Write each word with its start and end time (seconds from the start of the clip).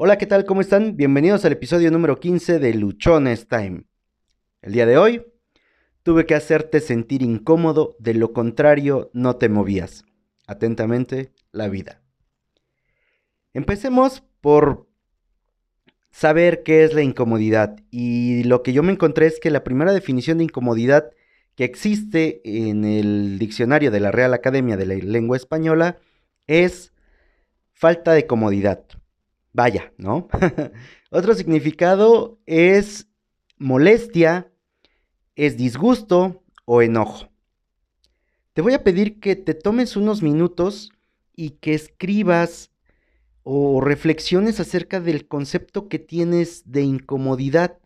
Hola, 0.00 0.16
¿qué 0.16 0.26
tal? 0.26 0.44
¿Cómo 0.44 0.60
están? 0.60 0.96
Bienvenidos 0.96 1.44
al 1.44 1.50
episodio 1.50 1.90
número 1.90 2.20
15 2.20 2.60
de 2.60 2.72
Luchones 2.72 3.48
Time. 3.48 3.82
El 4.62 4.72
día 4.72 4.86
de 4.86 4.96
hoy 4.96 5.26
tuve 6.04 6.24
que 6.24 6.36
hacerte 6.36 6.78
sentir 6.78 7.20
incómodo, 7.20 7.96
de 7.98 8.14
lo 8.14 8.32
contrario 8.32 9.10
no 9.12 9.34
te 9.34 9.48
movías. 9.48 10.04
Atentamente, 10.46 11.32
la 11.50 11.66
vida. 11.66 12.00
Empecemos 13.54 14.22
por 14.40 14.86
saber 16.12 16.62
qué 16.62 16.84
es 16.84 16.94
la 16.94 17.02
incomodidad. 17.02 17.80
Y 17.90 18.44
lo 18.44 18.62
que 18.62 18.72
yo 18.72 18.84
me 18.84 18.92
encontré 18.92 19.26
es 19.26 19.40
que 19.40 19.50
la 19.50 19.64
primera 19.64 19.92
definición 19.92 20.38
de 20.38 20.44
incomodidad 20.44 21.10
que 21.56 21.64
existe 21.64 22.40
en 22.44 22.84
el 22.84 23.40
diccionario 23.40 23.90
de 23.90 23.98
la 23.98 24.12
Real 24.12 24.32
Academia 24.32 24.76
de 24.76 24.86
la 24.86 24.94
Lengua 24.94 25.36
Española 25.36 25.98
es 26.46 26.92
falta 27.72 28.12
de 28.12 28.28
comodidad. 28.28 28.84
Vaya, 29.58 29.92
¿no? 29.98 30.28
Otro 31.10 31.34
significado 31.34 32.38
es 32.46 33.08
molestia, 33.56 34.52
es 35.34 35.56
disgusto 35.56 36.44
o 36.64 36.80
enojo. 36.80 37.28
Te 38.52 38.62
voy 38.62 38.74
a 38.74 38.84
pedir 38.84 39.18
que 39.18 39.34
te 39.34 39.54
tomes 39.54 39.96
unos 39.96 40.22
minutos 40.22 40.92
y 41.34 41.58
que 41.58 41.74
escribas 41.74 42.70
o 43.42 43.80
reflexiones 43.80 44.60
acerca 44.60 45.00
del 45.00 45.26
concepto 45.26 45.88
que 45.88 45.98
tienes 45.98 46.70
de 46.70 46.82
incomodidad 46.82 47.80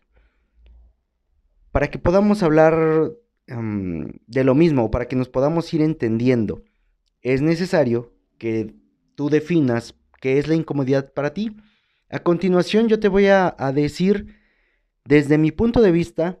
para 1.71 1.89
que 1.89 1.97
podamos 1.97 2.43
hablar 2.43 3.13
de 3.47 4.43
lo 4.43 4.53
mismo, 4.53 4.91
para 4.91 5.07
que 5.07 5.15
nos 5.15 5.27
podamos 5.27 5.73
ir 5.73 5.81
entendiendo. 5.81 6.61
Es 7.23 7.41
necesario 7.41 8.13
que 8.37 8.75
tú 9.15 9.31
definas 9.31 9.95
qué 10.23 10.37
es 10.37 10.47
la 10.47 10.55
incomodidad 10.55 11.11
para 11.11 11.33
ti. 11.33 11.57
A 12.09 12.19
continuación 12.19 12.87
yo 12.87 12.97
te 12.97 13.09
voy 13.09 13.27
a, 13.27 13.53
decir 13.75 14.37
desde 15.03 15.37
mi 15.37 15.51
punto 15.51 15.81
de 15.81 15.91
vista 15.91 16.39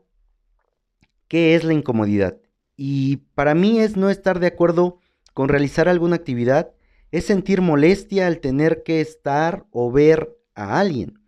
qué 1.27 1.53
es 1.53 1.65
la 1.65 1.73
incomodidad. 1.73 2.37
Y 2.77 3.17
para 3.35 3.55
mí 3.55 3.81
es 3.81 3.97
no 3.97 4.09
estar 4.09 4.39
de 4.39 4.47
acuerdo 4.47 4.99
con 5.33 5.49
realizar 5.49 5.89
alguna 5.89 6.15
actividad, 6.15 6.73
es 7.11 7.25
sentir 7.25 7.59
molestia 7.59 8.25
al 8.25 8.39
tener 8.39 8.83
que 8.83 9.01
estar 9.01 9.65
o 9.69 9.91
ver 9.91 10.33
a 10.55 10.79
alguien. 10.79 11.19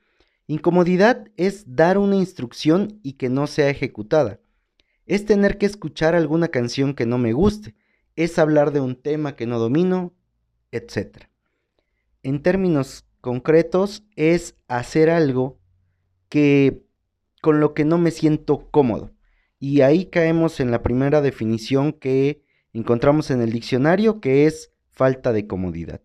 Incomodidad 0.48 1.28
es 1.36 1.76
dar 1.76 1.98
una 1.98 2.16
instrucción 2.16 3.02
y 3.04 3.14
que 3.14 3.28
no 3.28 3.48
sea 3.48 3.70
ejecutada. 3.70 4.40
Es 5.06 5.26
tener 5.26 5.58
que 5.58 5.66
escuchar 5.66 6.16
alguna 6.16 6.48
canción 6.48 6.94
que 6.94 7.06
no 7.06 7.18
me 7.18 7.34
guste. 7.34 7.76
Es 8.16 8.40
hablar 8.40 8.72
de 8.72 8.80
un 8.80 8.96
tema 8.96 9.36
que 9.36 9.46
no 9.46 9.60
domino, 9.60 10.14
etc 10.72 11.35
en 12.26 12.42
términos 12.42 13.06
concretos 13.22 14.04
es 14.16 14.56
hacer 14.68 15.12
algo 15.12 15.60
que 16.28 16.82
con 17.40 17.60
lo 17.60 17.76
que 17.76 17.86
no 17.86 18.00
me 18.00 18.10
siento 18.10 18.68
cómodo. 18.72 19.12
Y 19.60 19.82
ahí 19.82 20.08
caemos 20.08 20.60
en 20.60 20.72
la 20.72 20.82
primera 20.82 21.22
definición 21.22 21.94
que 21.94 22.42
encontramos 22.74 23.30
en 23.30 23.42
el 23.42 23.52
diccionario, 23.52 24.22
que 24.22 24.48
es 24.48 24.72
falta 24.90 25.34
de 25.34 25.46
comodidad. 25.46 26.02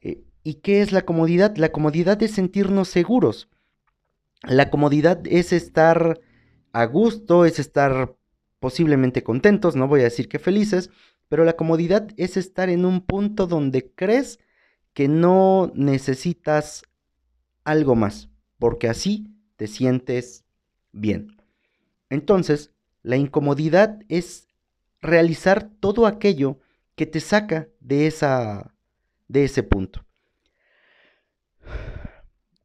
Eh, 0.00 0.22
¿Y 0.44 0.54
qué 0.54 0.82
es 0.82 0.92
la 0.92 1.02
comodidad? 1.02 1.56
La 1.56 1.72
comodidad 1.72 2.22
es 2.22 2.30
sentirnos 2.30 2.86
seguros. 2.86 3.48
La 4.44 4.70
comodidad 4.70 5.20
es 5.26 5.52
estar 5.52 6.20
a 6.72 6.84
gusto, 6.84 7.44
es 7.44 7.58
estar 7.58 8.14
posiblemente 8.60 9.24
contentos, 9.24 9.74
no 9.74 9.88
voy 9.88 10.02
a 10.02 10.04
decir 10.04 10.28
que 10.28 10.38
felices, 10.38 10.90
pero 11.28 11.44
la 11.44 11.54
comodidad 11.54 12.08
es 12.16 12.36
estar 12.36 12.70
en 12.70 12.84
un 12.84 13.00
punto 13.00 13.48
donde 13.48 13.90
crees 13.96 14.38
que 14.94 15.08
no 15.08 15.72
necesitas 15.74 16.84
algo 17.64 17.94
más, 17.94 18.28
porque 18.58 18.88
así 18.88 19.28
te 19.56 19.66
sientes 19.66 20.44
bien. 20.92 21.36
Entonces, 22.10 22.72
la 23.02 23.16
incomodidad 23.16 24.00
es 24.08 24.48
realizar 25.00 25.70
todo 25.80 26.06
aquello 26.06 26.58
que 26.94 27.06
te 27.06 27.20
saca 27.20 27.68
de, 27.80 28.06
esa, 28.06 28.74
de 29.28 29.44
ese 29.44 29.62
punto. 29.62 30.04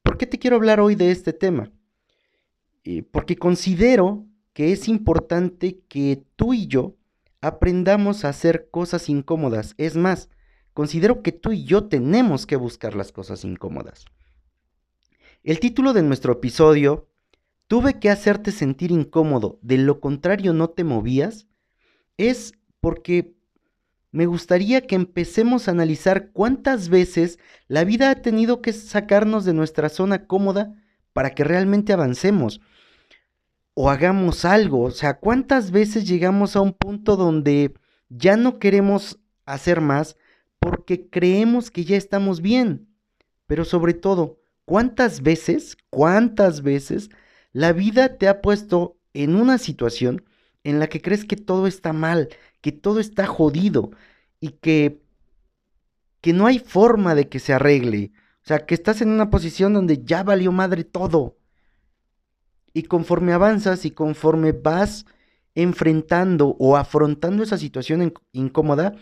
¿Por 0.04 0.18
qué 0.18 0.26
te 0.26 0.38
quiero 0.38 0.58
hablar 0.58 0.80
hoy 0.80 0.96
de 0.96 1.12
este 1.12 1.34
tema? 1.34 1.72
Eh, 2.84 3.04
porque 3.04 3.36
considero 3.36 4.26
que 4.54 4.72
es 4.72 4.88
importante 4.88 5.80
que 5.88 6.24
tú 6.36 6.54
y 6.54 6.68
yo 6.68 6.96
aprendamos 7.42 8.26
a 8.26 8.30
hacer 8.30 8.70
cosas 8.70 9.10
incómodas. 9.10 9.76
Es 9.78 9.96
más, 9.96 10.30
considero 10.78 11.24
que 11.24 11.32
tú 11.32 11.54
y 11.54 11.64
yo 11.64 11.86
tenemos 11.86 12.46
que 12.46 12.56
buscar 12.56 12.94
las 12.94 13.12
cosas 13.12 13.44
incómodas. 13.44 14.06
El 15.42 15.60
título 15.60 15.92
de 15.92 16.04
nuestro 16.04 16.34
episodio, 16.34 17.08
Tuve 17.66 18.00
que 18.00 18.12
hacerte 18.12 18.52
sentir 18.52 18.92
incómodo, 18.92 19.58
de 19.64 19.80
lo 19.80 20.00
contrario 20.00 20.54
no 20.54 20.70
te 20.70 20.84
movías, 20.84 21.48
es 22.18 22.54
porque 22.80 23.34
me 24.12 24.28
gustaría 24.28 24.82
que 24.82 24.94
empecemos 24.94 25.68
a 25.68 25.72
analizar 25.72 26.30
cuántas 26.32 26.90
veces 26.90 27.40
la 27.68 27.84
vida 27.84 28.12
ha 28.12 28.22
tenido 28.22 28.62
que 28.62 28.72
sacarnos 28.72 29.46
de 29.46 29.56
nuestra 29.56 29.90
zona 29.90 30.28
cómoda 30.28 30.76
para 31.12 31.32
que 31.32 31.44
realmente 31.44 31.92
avancemos 31.92 32.62
o 33.74 33.90
hagamos 33.90 34.46
algo. 34.46 34.84
O 34.84 34.92
sea, 34.92 35.18
cuántas 35.18 35.72
veces 35.72 36.08
llegamos 36.08 36.56
a 36.56 36.62
un 36.62 36.74
punto 36.74 37.16
donde 37.16 37.74
ya 38.10 38.38
no 38.38 38.60
queremos 38.60 39.20
hacer 39.44 39.82
más 39.82 40.18
porque 40.60 41.10
creemos 41.10 41.72
que 41.72 41.86
ya 41.86 41.98
estamos 41.98 42.42
bien. 42.42 42.88
Pero 43.46 43.66
sobre 43.66 43.94
todo, 43.94 44.40
¿cuántas 44.66 45.22
veces, 45.22 45.78
cuántas 45.90 46.62
veces 46.62 47.10
la 47.54 47.74
vida 47.74 48.18
te 48.18 48.28
ha 48.28 48.42
puesto 48.42 48.98
en 49.14 49.36
una 49.36 49.58
situación 49.58 50.26
en 50.64 50.80
la 50.80 50.88
que 50.88 51.02
crees 51.02 51.26
que 51.26 51.38
todo 51.38 51.68
está 51.68 51.94
mal, 51.94 52.30
que 52.62 52.72
todo 52.72 53.00
está 53.00 53.26
jodido 53.26 53.92
y 54.40 54.50
que, 54.50 55.02
que 56.22 56.34
no 56.34 56.46
hay 56.46 56.60
forma 56.60 57.16
de 57.16 57.30
que 57.30 57.40
se 57.40 57.54
arregle? 57.54 58.12
O 58.44 58.48
sea, 58.48 58.66
que 58.66 58.76
estás 58.76 59.02
en 59.02 59.10
una 59.10 59.30
posición 59.30 59.74
donde 59.74 60.04
ya 60.04 60.24
valió 60.24 60.52
madre 60.52 60.84
todo. 60.84 61.38
Y 62.74 62.84
conforme 62.84 63.34
avanzas 63.34 63.86
y 63.86 63.92
conforme 63.92 64.52
vas 64.52 65.06
enfrentando 65.56 66.56
o 66.60 66.78
afrontando 66.78 67.44
esa 67.44 67.58
situación 67.58 68.14
incómoda, 68.32 68.94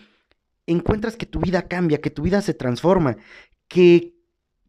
encuentras 0.68 1.16
que 1.18 1.26
tu 1.26 1.40
vida 1.40 1.68
cambia, 1.68 2.02
que 2.02 2.10
tu 2.10 2.24
vida 2.24 2.42
se 2.42 2.54
transforma, 2.54 3.18
que 3.68 4.16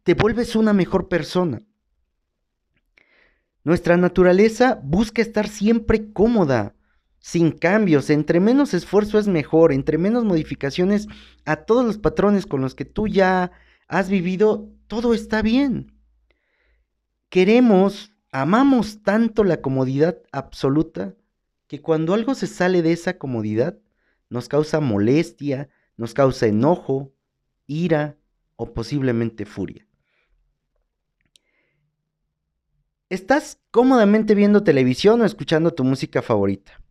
te 0.03 0.13
vuelves 0.13 0.55
una 0.55 0.73
mejor 0.73 1.09
persona. 1.09 1.61
Nuestra 3.63 3.97
naturaleza 3.97 4.79
busca 4.83 5.21
estar 5.21 5.47
siempre 5.47 6.13
cómoda, 6.13 6.75
sin 7.19 7.51
cambios, 7.51 8.09
entre 8.09 8.39
menos 8.39 8.73
esfuerzo 8.73 9.19
es 9.19 9.27
mejor, 9.27 9.73
entre 9.73 9.97
menos 9.97 10.23
modificaciones 10.23 11.07
a 11.43 11.57
todos 11.57 11.85
los 11.85 11.97
patrones 11.97 12.45
con 12.45 12.61
los 12.61 12.75
que 12.75 12.85
tú 12.85 13.07
ya 13.07 13.51
has 13.89 14.09
vivido, 14.09 14.69
todo 14.87 15.13
está 15.13 15.41
bien. 15.41 15.91
Queremos, 17.29 18.13
amamos 18.31 19.03
tanto 19.03 19.43
la 19.43 19.61
comodidad 19.61 20.19
absoluta 20.31 21.15
que 21.67 21.81
cuando 21.81 22.13
algo 22.13 22.35
se 22.35 22.47
sale 22.47 22.81
de 22.81 22.93
esa 22.93 23.17
comodidad 23.17 23.77
nos 24.29 24.47
causa 24.47 24.79
molestia, 24.79 25.69
nos 25.97 26.13
causa 26.13 26.47
enojo, 26.47 27.13
ira 27.65 28.17
o 28.55 28.73
posiblemente 28.73 29.45
furia. 29.45 29.87
Estás 33.09 33.59
cómodamente 33.71 34.35
viendo 34.35 34.63
televisión 34.63 35.21
o 35.21 35.25
escuchando 35.25 35.73
tu 35.73 35.83
música 35.83 36.21
favorita. 36.21 36.81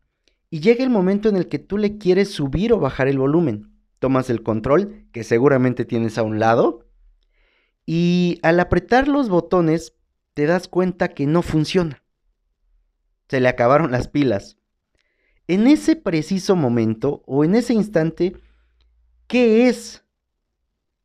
Y 0.49 0.61
llega 0.61 0.83
el 0.83 0.91
momento 0.91 1.29
en 1.29 1.37
el 1.37 1.49
que 1.49 1.59
tú 1.59 1.77
le 1.77 1.99
quieres 1.99 2.31
subir 2.31 2.73
o 2.73 2.79
bajar 2.79 3.09
el 3.09 3.19
volumen. 3.19 3.73
Tomas 3.99 4.31
el 4.31 4.43
control, 4.43 5.07
que 5.13 5.25
seguramente 5.25 5.85
tienes 5.85 6.19
a 6.19 6.23
un 6.23 6.39
lado, 6.39 6.87
y 7.85 8.39
al 8.43 8.61
apretar 8.61 9.09
los 9.09 9.29
botones 9.29 9.95
te 10.35 10.47
das 10.47 10.69
cuenta 10.69 11.09
que 11.09 11.27
no 11.27 11.43
funciona. 11.43 12.03
Se 13.29 13.41
le 13.41 13.49
acabaron 13.49 13.91
las 13.91 14.09
pilas. 14.09 14.59
En 15.49 15.67
ese 15.67 15.97
preciso 15.97 16.57
momento 16.57 17.23
o 17.27 17.45
en 17.45 17.55
ese 17.55 17.73
instante 17.73 18.35
¿Qué 19.27 19.69
es 19.69 20.05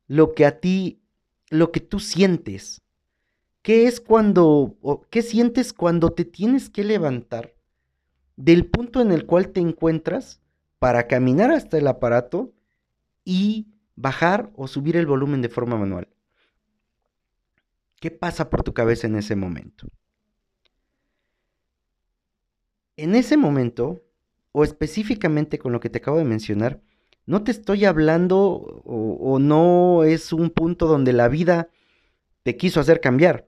lo 0.07 0.33
que 0.33 0.45
a 0.45 0.59
ti, 0.59 1.01
lo 1.49 1.71
que 1.71 1.79
tú 1.79 1.99
sientes? 1.99 2.81
¿Qué 3.61 3.87
es 3.87 3.99
cuando, 3.99 4.77
qué 5.09 5.21
sientes 5.21 5.73
cuando 5.73 6.11
te 6.11 6.25
tienes 6.25 6.69
que 6.69 6.83
levantar 6.83 7.55
del 8.35 8.65
punto 8.65 9.01
en 9.01 9.11
el 9.11 9.25
cual 9.25 9.49
te 9.49 9.59
encuentras 9.59 10.41
para 10.79 11.07
caminar 11.07 11.51
hasta 11.51 11.77
el 11.77 11.87
aparato 11.87 12.53
y 13.23 13.67
bajar 13.95 14.51
o 14.55 14.67
subir 14.67 14.97
el 14.97 15.05
volumen 15.05 15.41
de 15.41 15.49
forma 15.49 15.77
manual? 15.77 16.07
¿Qué 17.99 18.09
pasa 18.09 18.49
por 18.49 18.63
tu 18.63 18.73
cabeza 18.73 19.05
en 19.05 19.15
ese 19.15 19.35
momento? 19.35 19.87
En 22.97 23.15
ese 23.15 23.37
momento, 23.37 24.03
o 24.51 24.63
específicamente 24.63 25.59
con 25.59 25.71
lo 25.71 25.79
que 25.79 25.89
te 25.89 25.99
acabo 25.99 26.17
de 26.17 26.23
mencionar, 26.23 26.81
no 27.31 27.45
te 27.45 27.51
estoy 27.51 27.85
hablando 27.85 28.81
o, 28.83 29.39
no 29.39 30.03
es 30.03 30.33
un 30.33 30.49
punto 30.49 30.85
donde 30.85 31.13
la 31.13 31.29
vida 31.29 31.69
te 32.43 32.57
quiso 32.57 32.81
hacer 32.81 32.99
cambiar. 32.99 33.47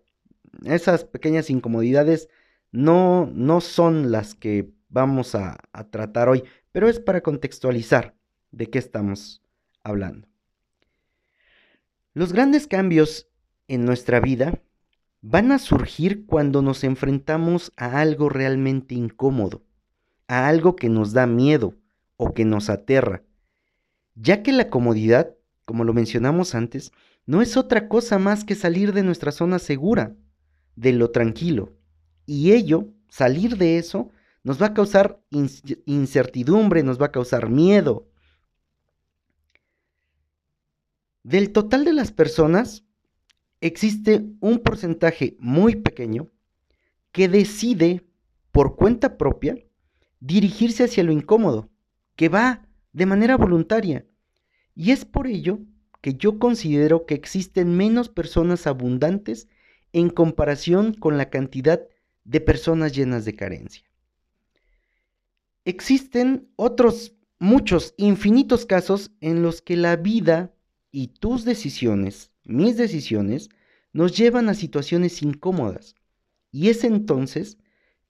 Esas 0.64 1.04
pequeñas 1.04 1.50
incomodidades 1.50 2.30
no, 2.72 3.30
no 3.34 3.60
son 3.60 4.10
las 4.10 4.36
que 4.36 4.72
vamos 4.88 5.36
a, 5.36 5.58
a 5.74 5.90
tratar 5.90 6.30
hoy, 6.30 6.46
pero 6.72 6.88
es 6.88 7.02
para 7.02 7.20
contextualizar 7.20 8.16
de 8.52 8.68
qué 8.68 8.80
estamos 8.80 9.42
hablando. 9.84 10.30
Los 12.14 12.32
grandes 12.32 12.68
cambios 12.68 13.28
en 13.68 13.84
nuestra 13.84 14.22
vida 14.22 14.62
van 15.20 15.52
a 15.52 15.60
surgir 15.60 16.26
cuando 16.26 16.62
nos 16.62 16.86
enfrentamos 16.86 17.74
a 17.76 18.00
algo 18.00 18.30
realmente 18.30 18.96
incómodo, 18.96 19.62
a 20.30 20.48
algo 20.48 20.78
que 20.78 20.88
nos 20.88 21.12
da 21.12 21.28
miedo 21.28 21.76
o 22.16 22.34
que 22.34 22.46
nos 22.46 22.70
aterra, 22.70 23.24
ya 24.16 24.44
que 24.44 24.52
la 24.52 24.70
comodidad, 24.70 25.36
como 25.66 25.84
lo 25.84 25.94
mencionamos 25.94 26.56
antes, 26.56 26.92
no 27.26 27.42
es 27.42 27.58
otra 27.58 27.88
cosa 27.88 28.20
más 28.20 28.44
que 28.44 28.56
salir 28.56 28.94
de 28.94 29.04
nuestra 29.04 29.32
zona 29.32 29.60
segura, 29.60 30.16
de 30.76 30.94
lo 30.94 31.12
tranquilo. 31.12 31.74
Y 32.26 32.52
ello, 32.52 32.90
salir 33.10 33.58
de 33.58 33.78
eso, 33.78 34.10
nos 34.44 34.62
va 34.62 34.68
a 34.68 34.74
causar 34.74 35.22
incertidumbre, 35.86 36.84
nos 36.84 37.02
va 37.02 37.08
a 37.08 37.12
causar 37.12 37.50
miedo, 37.50 38.10
Del 41.24 41.54
total 41.54 41.86
de 41.86 41.94
las 41.94 42.12
personas, 42.12 42.84
existe 43.62 44.26
un 44.42 44.60
porcentaje 44.60 45.38
muy 45.40 45.78
pequeño 45.78 46.30
que 47.14 47.30
decide 47.30 48.06
por 48.52 48.76
cuenta 48.76 49.18
propia 49.18 49.58
dirigirse 50.20 50.84
hacia 50.84 51.04
lo 51.04 51.14
incómodo, 51.14 51.70
que 52.18 52.28
va 52.28 52.68
de 52.94 53.06
manera 53.06 53.36
voluntaria. 53.38 54.06
Y 54.76 54.92
es 54.92 55.06
por 55.06 55.28
ello 55.28 55.60
que 56.02 56.16
yo 56.16 56.40
considero 56.40 57.06
que 57.06 57.16
existen 57.16 57.76
menos 57.76 58.10
personas 58.10 58.68
abundantes 58.68 59.48
en 59.92 60.10
comparación 60.10 60.94
con 60.94 61.18
la 61.18 61.30
cantidad 61.30 61.82
de 62.24 62.42
personas 62.42 62.94
llenas 62.94 63.26
de 63.26 63.36
carencia. 63.36 63.84
Existen 65.66 66.50
otros 66.56 67.16
muchos, 67.40 67.94
infinitos 67.98 68.66
casos 68.66 69.12
en 69.22 69.42
los 69.42 69.62
que 69.62 69.76
la 69.76 69.96
vida 69.96 70.54
y 70.92 71.08
tus 71.08 71.46
decisiones, 71.46 72.32
mis 72.44 72.78
decisiones, 72.78 73.50
nos 73.92 74.16
llevan 74.18 74.50
a 74.50 74.54
situaciones 74.54 75.22
incómodas. 75.22 75.96
Y 76.52 76.70
es 76.70 76.84
entonces 76.84 77.58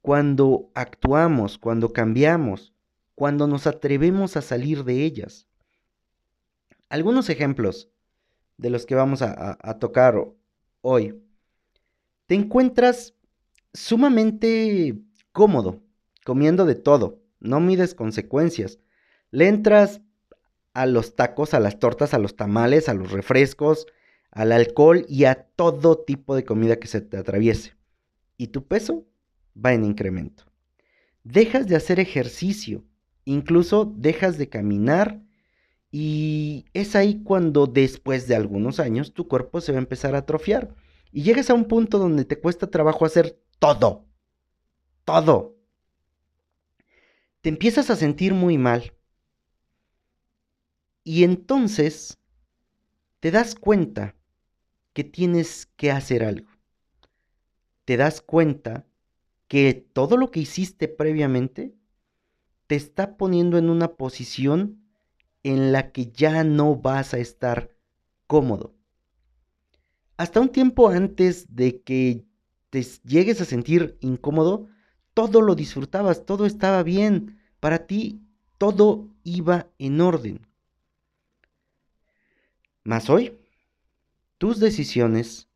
cuando 0.02 0.72
actuamos, 0.76 1.58
cuando 1.58 1.94
cambiamos, 1.94 2.73
cuando 3.16 3.48
nos 3.48 3.68
atrevemos 3.68 4.38
a 4.38 4.42
salir 4.42 4.84
de 4.84 5.04
ellas. 5.04 5.48
Algunos 6.90 7.30
ejemplos 7.30 7.90
de 8.58 8.70
los 8.70 8.86
que 8.86 8.96
vamos 8.96 9.22
a, 9.22 9.78
tocar 9.80 10.16
hoy. 10.82 11.22
Te 12.28 12.36
encuentras 12.36 13.16
sumamente 13.74 15.00
cómodo, 15.32 15.82
comiendo 16.24 16.66
de 16.66 16.76
todo, 16.76 17.22
no 17.40 17.60
mides 17.60 17.96
consecuencias. 17.96 18.80
Le 19.32 19.48
entras 19.48 20.02
a 20.74 20.86
los 20.86 21.16
tacos, 21.16 21.54
a 21.54 21.60
las 21.60 21.80
tortas, 21.80 22.14
a 22.14 22.20
los 22.20 22.36
tamales, 22.36 22.90
a 22.90 22.94
los 22.94 23.12
refrescos, 23.12 23.88
al 24.32 24.52
alcohol 24.52 25.06
y 25.08 25.26
a 25.26 25.36
todo 25.56 25.98
tipo 26.00 26.36
de 26.36 26.46
comida 26.46 26.78
que 26.78 26.88
se 26.88 27.02
te 27.02 27.18
atraviese. 27.18 27.76
Y 28.38 28.48
tu 28.48 28.68
peso 28.68 29.06
va 29.54 29.74
en 29.74 29.84
incremento. 29.84 30.46
Dejas 31.24 31.68
de 31.68 31.76
hacer 31.76 32.00
ejercicio, 32.00 32.84
incluso 33.26 33.86
dejas 33.96 34.38
de 34.38 34.50
caminar 34.50 35.22
y 35.92 36.66
es 36.74 36.96
ahí 36.96 37.22
cuando 37.24 37.68
después 37.68 38.28
de 38.28 38.36
algunos 38.36 38.80
años 38.80 39.14
tu 39.14 39.28
cuerpo 39.28 39.62
se 39.62 39.72
va 39.72 39.78
a 39.78 39.82
empezar 39.82 40.16
a 40.16 40.20
atrofiar 40.20 40.76
y 41.12 41.22
llegas 41.22 41.50
a 41.50 41.54
un 41.54 41.66
punto 41.66 42.00
donde 42.00 42.26
te 42.26 42.40
cuesta 42.40 42.72
trabajo 42.72 43.06
hacer 43.06 43.40
todo. 43.60 44.06
Todo. 45.06 45.56
Te 47.42 47.50
empiezas 47.50 47.90
a 47.90 47.96
sentir 47.96 48.34
muy 48.34 48.58
mal 48.58 48.94
y 51.04 51.24
entonces 51.24 52.18
te 53.20 53.32
das 53.32 53.54
cuenta 53.54 54.16
que 54.94 55.04
tienes 55.04 55.68
que 55.76 55.92
hacer 55.92 56.24
algo. 56.24 56.50
Te 57.86 57.98
das 57.98 58.22
cuenta 58.22 58.88
que 59.48 59.74
todo 59.74 60.18
lo 60.18 60.32
que 60.32 60.40
hiciste 60.40 60.88
previamente 60.88 61.76
te 62.74 62.78
está 62.78 63.18
poniendo 63.18 63.60
en 63.60 63.70
una 63.70 63.90
posición 63.98 64.84
en 65.44 65.72
la 65.72 65.92
que 65.92 66.12
ya 66.12 66.44
no 66.44 66.76
vas 66.76 67.14
a 67.14 67.20
estar 67.20 67.70
cómodo. 68.26 68.74
Hasta 70.18 70.40
un 70.40 70.50
tiempo 70.50 70.90
antes 70.90 71.56
de 71.56 71.84
que 71.84 72.26
te 72.72 72.82
llegues 73.04 73.40
a 73.42 73.46
sentir 73.46 74.00
incómodo, 74.02 74.70
todo 75.14 75.44
lo 75.44 75.54
disfrutabas, 75.54 76.26
todo 76.26 76.48
estaba 76.48 76.82
bien. 76.82 77.38
Para 77.60 77.86
ti 77.86 78.24
todo 78.58 79.08
iba 79.24 79.68
en 79.78 80.02
orden. 80.02 80.48
Mas 82.84 83.08
hoy, 83.08 83.38
tus 84.40 84.60
decisiones 84.60 85.48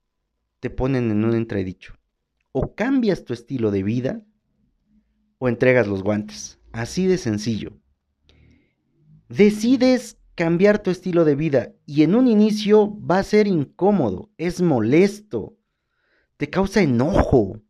te 0.60 0.70
ponen 0.70 1.10
en 1.10 1.26
un 1.26 1.34
entredicho. 1.34 1.96
O 2.52 2.76
cambias 2.76 3.26
tu 3.26 3.34
estilo 3.34 3.72
de 3.72 3.82
vida 3.82 4.22
o 5.40 5.50
entregas 5.50 5.88
los 5.88 6.04
guantes. 6.04 6.57
Así 6.78 7.08
de 7.08 7.18
sencillo. 7.18 7.72
Decides 9.30 10.20
cambiar 10.36 10.78
tu 10.78 10.92
estilo 10.92 11.26
de 11.26 11.34
vida 11.34 11.74
y 11.88 12.04
en 12.04 12.14
un 12.14 12.28
inicio 12.28 12.96
va 13.04 13.18
a 13.18 13.24
ser 13.24 13.48
incómodo, 13.48 14.30
es 14.38 14.62
molesto, 14.62 15.58
te 16.38 16.52
causa 16.52 16.84
enojo. 16.84 17.64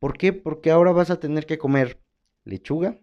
¿Por 0.00 0.18
qué? 0.18 0.32
Porque 0.32 0.72
ahora 0.72 0.90
vas 0.90 1.10
a 1.10 1.20
tener 1.20 1.46
que 1.46 1.58
comer 1.58 2.00
lechuga. 2.44 2.98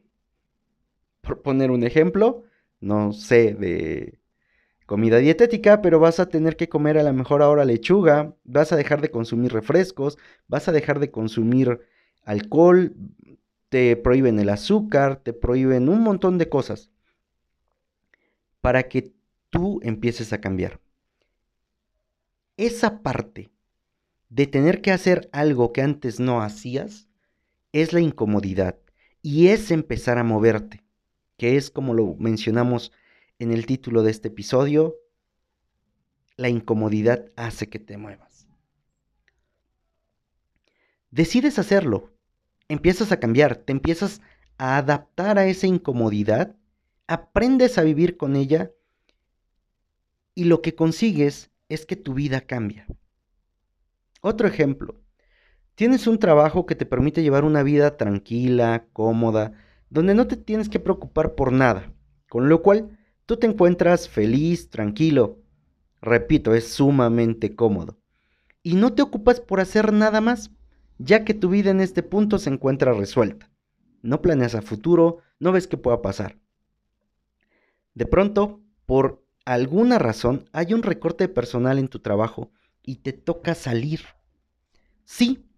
Por 1.22 1.44
poner 1.44 1.72
un 1.72 1.86
ejemplo, 1.86 2.44
no 2.82 3.14
sé, 3.14 3.54
de 3.54 4.20
comida 4.86 5.20
dietética, 5.20 5.82
pero 5.82 6.02
vas 6.02 6.20
a 6.20 6.28
tener 6.28 6.58
que 6.58 6.68
comer 6.68 6.98
a 6.98 7.04
lo 7.04 7.14
mejor 7.14 7.42
ahora 7.42 7.64
lechuga, 7.64 8.36
vas 8.44 8.74
a 8.74 8.76
dejar 8.76 9.00
de 9.00 9.12
consumir 9.12 9.54
refrescos, 9.54 10.18
vas 10.50 10.68
a 10.68 10.74
dejar 10.74 11.00
de 11.00 11.10
consumir 11.10 11.80
alcohol, 12.26 12.94
te 13.70 13.96
prohíben 13.96 14.40
el 14.40 14.50
azúcar, 14.50 15.18
te 15.18 15.32
prohíben 15.34 15.90
un 15.90 16.02
montón 16.02 16.38
de 16.38 16.50
cosas 16.50 16.92
para 18.62 18.90
que 18.90 19.14
tú 19.50 19.80
empieces 19.84 20.34
a 20.34 20.42
cambiar. 20.42 20.80
Esa 22.58 23.02
parte 23.02 23.52
de 24.30 24.48
tener 24.48 24.82
que 24.82 24.92
hacer 24.92 25.30
algo 25.32 25.72
que 25.72 25.82
antes 25.82 26.20
no 26.20 26.42
hacías 26.42 27.08
es 27.72 27.94
la 27.94 28.02
incomodidad 28.02 28.78
y 29.22 29.48
es 29.48 29.72
empezar 29.72 30.18
a 30.18 30.24
moverte, 30.24 30.84
que 31.38 31.56
es 31.56 31.70
como 31.70 31.94
lo 31.94 32.16
mencionamos 32.16 32.92
en 33.38 33.52
el 33.54 33.66
título 33.66 34.04
de 34.04 34.12
este 34.12 34.28
episodio, 34.28 34.96
la 36.36 36.50
incomodidad 36.50 37.32
hace 37.36 37.70
que 37.70 37.80
te 37.80 37.98
muevas. 37.98 38.48
Decides 41.12 41.58
hacerlo, 41.58 42.12
empiezas 42.70 43.12
a 43.12 43.20
cambiar, 43.20 43.58
te 43.58 43.74
empiezas 43.74 44.22
a 44.58 44.78
adaptar 44.78 45.38
a 45.38 45.46
esa 45.46 45.68
incomodidad, 45.68 46.56
aprendes 47.08 47.78
a 47.78 47.84
vivir 47.84 48.16
con 48.16 48.38
ella 48.38 48.72
y 50.36 50.46
lo 50.46 50.62
que 50.62 50.76
consigues 50.76 51.52
es 51.68 51.86
que 51.86 51.98
tu 51.98 52.14
vida 52.14 52.42
cambia. 52.42 52.88
Otro 54.22 54.48
ejemplo, 54.48 55.02
tienes 55.76 56.08
un 56.08 56.20
trabajo 56.20 56.66
que 56.66 56.76
te 56.76 56.86
permite 56.86 57.22
llevar 57.22 57.44
una 57.44 57.64
vida 57.64 57.98
tranquila, 57.98 58.86
cómoda, 58.94 59.52
donde 59.90 60.16
no 60.16 60.28
te 60.28 60.38
tienes 60.38 60.70
que 60.70 60.80
preocupar 60.80 61.36
por 61.36 61.52
nada, 61.52 61.92
con 62.30 62.48
lo 62.48 62.62
cual 62.62 62.98
Tú 63.30 63.38
te 63.38 63.46
encuentras 63.46 64.10
feliz, 64.10 64.72
tranquilo. 64.72 65.38
Repito, 66.02 66.56
es 66.56 66.68
sumamente 66.68 67.56
cómodo. 67.56 68.00
Y 68.64 68.74
no 68.74 68.94
te 68.94 69.04
ocupas 69.04 69.40
por 69.40 69.60
hacer 69.60 69.94
nada 69.94 70.20
más, 70.20 70.50
ya 71.00 71.26
que 71.26 71.34
tu 71.34 71.50
vida 71.50 71.72
en 71.72 71.82
este 71.82 72.04
punto 72.04 72.38
se 72.38 72.52
encuentra 72.52 72.94
resuelta. 72.94 73.50
No 74.04 74.22
planeas 74.22 74.54
a 74.54 74.62
futuro, 74.62 75.18
no 75.40 75.52
ves 75.52 75.66
qué 75.66 75.78
pueda 75.78 76.04
pasar. 76.04 76.38
De 77.96 78.06
pronto, 78.06 78.62
por 78.86 79.26
alguna 79.46 79.98
razón, 79.98 80.48
hay 80.54 80.76
un 80.76 80.84
recorte 80.84 81.28
personal 81.28 81.80
en 81.80 81.88
tu 81.88 82.00
trabajo 82.00 82.52
y 82.84 82.98
te 82.98 83.14
toca 83.14 83.56
salir. 83.56 84.02
Sí, 85.06 85.50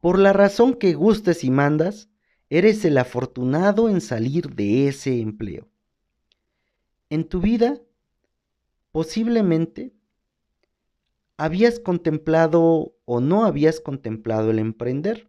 por 0.00 0.18
la 0.18 0.34
razón 0.34 0.74
que 0.74 0.92
gustes 0.92 1.42
y 1.42 1.50
mandas, 1.50 2.10
eres 2.50 2.84
el 2.84 2.98
afortunado 2.98 3.88
en 3.88 4.02
salir 4.02 4.54
de 4.54 4.88
ese 4.88 5.22
empleo 5.22 5.72
en 7.12 7.28
tu 7.28 7.42
vida 7.42 7.78
posiblemente 8.90 9.92
habías 11.36 11.80
contemplado 11.80 12.94
o 13.04 13.20
no 13.20 13.44
habías 13.44 13.80
contemplado 13.80 14.50
el 14.50 14.58
emprender. 14.58 15.28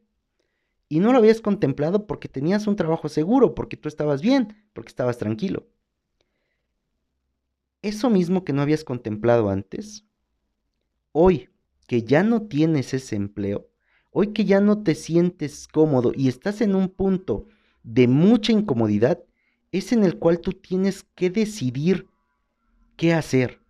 Y 0.90 1.00
no 1.00 1.12
lo 1.12 1.18
habías 1.18 1.42
contemplado 1.42 2.06
porque 2.06 2.28
tenías 2.28 2.68
un 2.68 2.76
trabajo 2.76 3.10
seguro, 3.10 3.56
porque 3.56 3.78
tú 3.78 3.88
estabas 3.88 4.22
bien, 4.22 4.56
porque 4.74 4.90
estabas 4.90 5.18
tranquilo. 5.18 5.68
Eso 7.82 8.10
mismo 8.10 8.46
que 8.46 8.54
no 8.54 8.62
habías 8.62 8.84
contemplado 8.84 9.50
antes, 9.50 10.06
hoy, 11.12 11.50
que 11.88 12.04
ya 12.04 12.24
no 12.24 12.44
tienes 12.44 12.94
ese 12.94 13.16
empleo, 13.16 13.70
hoy 14.12 14.28
que 14.28 14.46
ya 14.46 14.62
no 14.62 14.84
te 14.84 14.96
sientes 14.96 15.68
cómodo 15.68 16.12
y 16.16 16.28
estás 16.28 16.62
en 16.62 16.76
un 16.76 16.88
punto 16.88 17.48
de 17.84 18.08
mucha 18.08 18.54
incomodidad, 18.54 19.24
es 19.72 19.92
en 19.92 20.04
el 20.04 20.18
cual 20.18 20.40
tú 20.40 20.54
tienes 20.54 21.04
que 21.16 21.30
decidir 21.30 22.08
qué 22.96 23.14
hacer. 23.14 23.63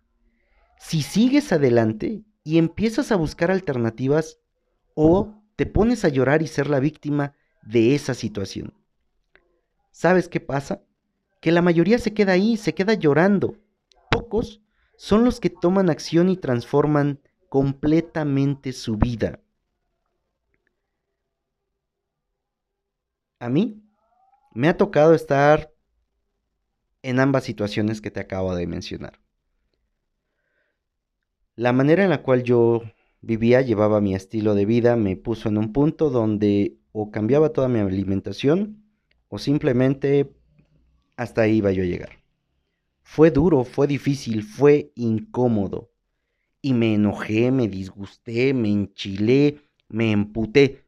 Si 0.86 1.00
sigues 1.00 1.50
adelante 1.50 2.24
y 2.42 2.58
empiezas 2.58 3.10
a 3.10 3.16
buscar 3.16 3.50
alternativas 3.50 4.38
o 4.92 5.42
te 5.56 5.64
pones 5.64 6.04
a 6.04 6.10
llorar 6.10 6.42
y 6.42 6.46
ser 6.46 6.68
la 6.68 6.78
víctima 6.78 7.32
de 7.62 7.94
esa 7.94 8.12
situación. 8.12 8.74
¿Sabes 9.92 10.28
qué 10.28 10.40
pasa? 10.40 10.82
Que 11.40 11.52
la 11.52 11.62
mayoría 11.62 11.98
se 11.98 12.12
queda 12.12 12.32
ahí, 12.32 12.58
se 12.58 12.74
queda 12.74 12.92
llorando. 12.92 13.56
Pocos 14.10 14.60
son 14.98 15.24
los 15.24 15.40
que 15.40 15.48
toman 15.48 15.88
acción 15.88 16.28
y 16.28 16.36
transforman 16.36 17.18
completamente 17.48 18.74
su 18.74 18.98
vida. 18.98 19.40
A 23.38 23.48
mí 23.48 23.82
me 24.52 24.68
ha 24.68 24.76
tocado 24.76 25.14
estar 25.14 25.72
en 27.00 27.20
ambas 27.20 27.44
situaciones 27.44 28.02
que 28.02 28.10
te 28.10 28.20
acabo 28.20 28.54
de 28.54 28.66
mencionar. 28.66 29.23
La 31.56 31.72
manera 31.72 32.04
en 32.04 32.10
la 32.10 32.22
cual 32.22 32.42
yo 32.42 32.82
vivía, 33.20 33.62
llevaba 33.62 34.00
mi 34.00 34.14
estilo 34.14 34.54
de 34.54 34.66
vida, 34.66 34.96
me 34.96 35.16
puso 35.16 35.48
en 35.48 35.58
un 35.58 35.72
punto 35.72 36.10
donde 36.10 36.76
o 36.92 37.10
cambiaba 37.10 37.50
toda 37.50 37.68
mi 37.68 37.80
alimentación 37.80 38.84
o 39.28 39.38
simplemente 39.38 40.32
hasta 41.16 41.42
ahí 41.42 41.56
iba 41.56 41.72
yo 41.72 41.82
a 41.82 41.86
llegar. 41.86 42.10
Fue 43.02 43.30
duro, 43.30 43.64
fue 43.64 43.86
difícil, 43.86 44.42
fue 44.42 44.92
incómodo. 44.94 45.90
Y 46.62 46.72
me 46.72 46.94
enojé, 46.94 47.50
me 47.50 47.68
disgusté, 47.68 48.54
me 48.54 48.70
enchilé, 48.70 49.60
me 49.88 50.10
emputé. 50.10 50.84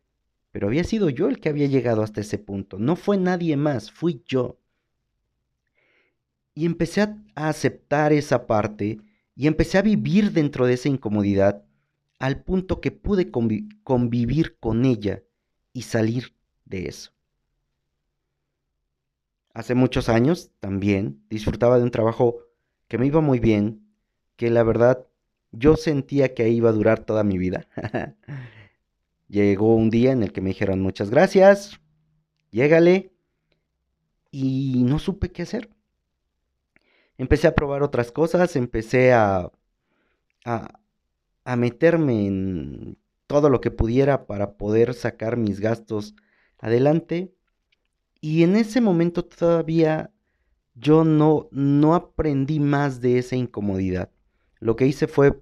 Pero 0.51 0.69
había 0.69 0.85
sido 0.85 1.11
yo 1.11 1.29
el 1.29 1.39
que 1.39 1.51
había 1.51 1.67
llegado 1.67 2.03
hasta 2.03 2.23
ese 2.23 2.39
punto. 2.39 2.79
No 2.79 2.97
fue 2.97 3.19
nadie 3.19 3.57
más, 3.57 3.91
fui 3.91 4.23
yo. 4.27 4.59
Y 6.55 6.65
empecé 6.65 7.03
a, 7.03 7.19
aceptar 7.35 8.15
esa 8.15 8.47
parte 8.47 9.01
y 9.37 9.47
empecé 9.47 9.79
a 9.79 9.83
vivir 9.83 10.33
dentro 10.33 10.67
de 10.67 10.73
esa 10.75 10.89
incomodidad 10.89 11.63
al 12.19 12.43
punto 12.43 12.81
que 12.81 12.91
pude 12.91 13.31
convivir 13.31 14.59
con 14.59 14.87
ella 14.87 15.23
y 15.75 15.83
salir 15.83 16.35
de 16.65 16.89
eso. 16.89 17.13
Hace 19.53 19.75
muchos 19.75 20.09
años 20.09 20.51
también 20.59 21.23
disfrutaba 21.29 21.77
de 21.77 21.85
un 21.85 21.91
trabajo 21.91 22.39
que 22.89 22.97
me 22.99 23.07
iba 23.07 23.21
muy 23.21 23.39
bien, 23.39 23.87
que 24.37 24.51
la 24.51 24.63
verdad 24.63 25.07
yo 25.53 25.77
sentía 25.77 26.35
que 26.35 26.49
iba 26.49 26.71
a 26.71 26.75
durar 26.75 27.05
toda 27.05 27.23
mi 27.23 27.37
vida. 27.37 27.69
Llegó 29.29 29.75
un 29.75 29.91
día 29.91 30.13
en 30.13 30.23
el 30.23 30.33
que 30.33 30.41
me 30.41 30.51
dijeron 30.51 30.81
muchas 30.81 31.11
gracias, 31.11 31.81
llégale, 32.51 33.13
y 34.31 34.83
no 34.85 34.99
supe 34.99 35.31
qué 35.31 35.43
hacer 35.43 35.76
empecé 37.19 37.47
a 37.47 37.55
probar 37.55 37.83
otras 37.83 38.13
cosas, 38.13 38.57
empecé 38.57 39.13
a, 39.13 39.51
a, 40.45 41.57
meterme 41.57 42.27
en 42.27 42.99
todo 43.27 43.51
lo 43.51 43.61
que 43.61 43.71
pudiera 43.71 44.27
para 44.27 44.57
poder 44.57 44.95
sacar 44.95 45.37
mis 45.37 45.61
gastos 45.61 46.15
adelante. 46.59 47.33
Y 48.21 48.43
en 48.43 48.57
ese 48.57 48.81
momento 48.81 49.25
todavía 49.25 50.11
yo 50.75 51.05
no, 51.05 51.49
no 51.51 51.95
aprendí 51.95 52.61
más 52.61 53.01
de 53.01 53.19
esa 53.19 53.37
incomodidad. 53.37 54.11
Lo 54.61 54.77
que 54.77 54.87
hice 54.87 55.07
fue 55.07 55.41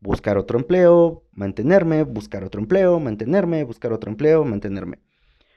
buscar 0.00 0.36
otro 0.36 0.58
empleo, 0.58 1.24
mantenerme, 1.32 2.02
buscar 2.02 2.44
otro 2.44 2.60
empleo, 2.60 3.00
mantenerme, 3.00 3.64
buscar 3.64 3.92
otro 3.92 4.10
empleo, 4.10 4.44
mantenerme. 4.44 4.98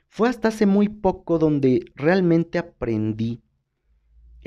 Fue 0.10 0.30
hasta 0.30 0.48
hace 0.48 0.66
muy 0.66 0.88
poco 0.88 1.38
donde 1.38 1.86
realmente 1.96 2.58
aprendí 2.58 3.44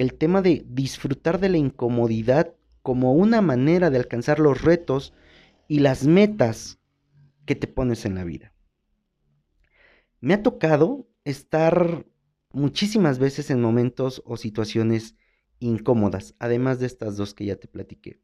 el 0.01 0.15
tema 0.15 0.41
de 0.41 0.65
disfrutar 0.67 1.41
de 1.41 1.51
la 1.51 1.59
incomodidad 1.59 2.55
como 2.81 3.13
una 3.13 3.43
manera 3.43 3.91
de 3.91 3.99
alcanzar 3.99 4.39
los 4.39 4.63
retos 4.63 5.13
y 5.69 5.81
las 5.81 6.07
metas 6.07 6.79
que 7.45 7.55
te 7.55 7.67
pones 7.67 8.07
en 8.07 8.15
la 8.15 8.25
vida. 8.25 8.55
Me 10.21 10.33
ha 10.33 10.43
tocado 10.43 11.07
estar 11.25 12.07
muchísimas 12.51 13.19
veces 13.19 13.51
en 13.51 13.61
momentos 13.61 14.23
o 14.25 14.39
situaciones 14.39 15.17
incómodas, 15.59 16.35
además 16.39 16.81
de 16.81 16.87
estas 16.87 17.19
dos 17.19 17.35
que 17.35 17.45
ya 17.45 17.57
te 17.57 17.69
platiqué. 17.69 18.23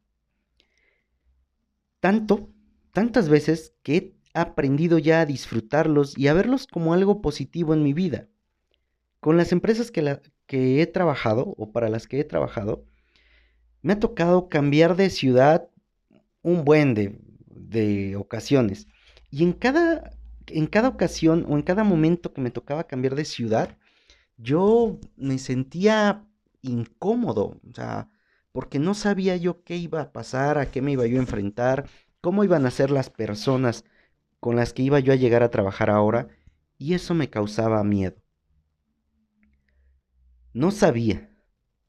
Tanto, 1.99 2.49
tantas 2.91 3.29
veces 3.29 3.75
que 3.83 3.95
he 3.97 4.17
aprendido 4.33 4.97
ya 4.97 5.21
a 5.21 5.25
disfrutarlos 5.27 6.17
y 6.17 6.27
a 6.27 6.33
verlos 6.33 6.65
como 6.65 6.95
algo 6.95 7.21
positivo 7.21 7.75
en 7.75 7.83
mi 7.83 7.93
vida. 7.93 8.27
Con 9.19 9.37
las 9.37 9.51
empresas 9.51 9.91
que, 9.91 10.01
la, 10.01 10.21
que 10.47 10.81
he 10.81 10.87
trabajado 10.87 11.53
o 11.57 11.71
para 11.71 11.89
las 11.89 12.07
que 12.07 12.19
he 12.19 12.23
trabajado, 12.23 12.85
me 13.81 13.93
ha 13.93 13.99
tocado 13.99 14.49
cambiar 14.49 14.95
de 14.95 15.09
ciudad 15.09 15.69
un 16.41 16.65
buen 16.65 16.93
de, 16.93 18.15
ocasiones. 18.15 18.87
Y 19.29 19.43
en 19.43 19.53
cada, 19.53 20.11
en 20.47 20.67
cada 20.67 20.89
ocasión 20.89 21.45
o 21.49 21.55
en 21.55 21.63
cada 21.63 21.83
momento 21.83 22.33
que 22.33 22.41
me 22.41 22.51
tocaba 22.51 22.85
cambiar 22.85 23.15
de 23.15 23.25
ciudad, 23.25 23.77
yo 24.37 24.99
me 25.17 25.37
sentía 25.37 26.25
incómodo, 26.61 27.59
o 27.69 27.73
sea, 27.73 28.09
porque 28.51 28.79
no 28.79 28.93
sabía 28.93 29.35
yo 29.37 29.63
qué 29.63 29.75
iba 29.77 30.01
a 30.01 30.11
pasar, 30.11 30.57
a 30.57 30.71
qué 30.71 30.81
me 30.81 30.93
iba 30.93 31.05
yo 31.05 31.17
a 31.17 31.21
enfrentar, 31.21 31.87
cómo 32.21 32.43
iban 32.43 32.65
a 32.65 32.71
ser 32.71 32.91
las 32.91 33.09
personas 33.09 33.85
con 34.39 34.55
las 34.55 34.73
que 34.73 34.83
iba 34.83 34.99
yo 34.99 35.13
a 35.13 35.17
llegar 35.17 35.43
a 35.43 35.51
trabajar 35.51 35.89
ahora, 35.89 36.27
y 36.77 36.93
eso 36.93 37.13
me 37.13 37.29
causaba 37.29 37.83
miedo. 37.83 38.15
No 40.57 40.71
sabía, 40.71 41.29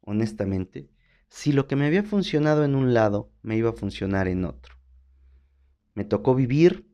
honestamente, 0.03 0.91
si 1.31 1.53
lo 1.53 1.67
que 1.67 1.75
me 1.75 1.87
había 1.87 2.03
funcionado 2.03 2.67
en 2.67 2.75
un 2.75 2.93
lado 2.93 3.33
me 3.41 3.57
iba 3.57 3.71
a 3.71 3.73
funcionar 3.73 4.29
en 4.29 4.45
otro. 4.45 4.77
Me 5.95 6.05
tocó 6.05 6.35
vivir 6.35 6.87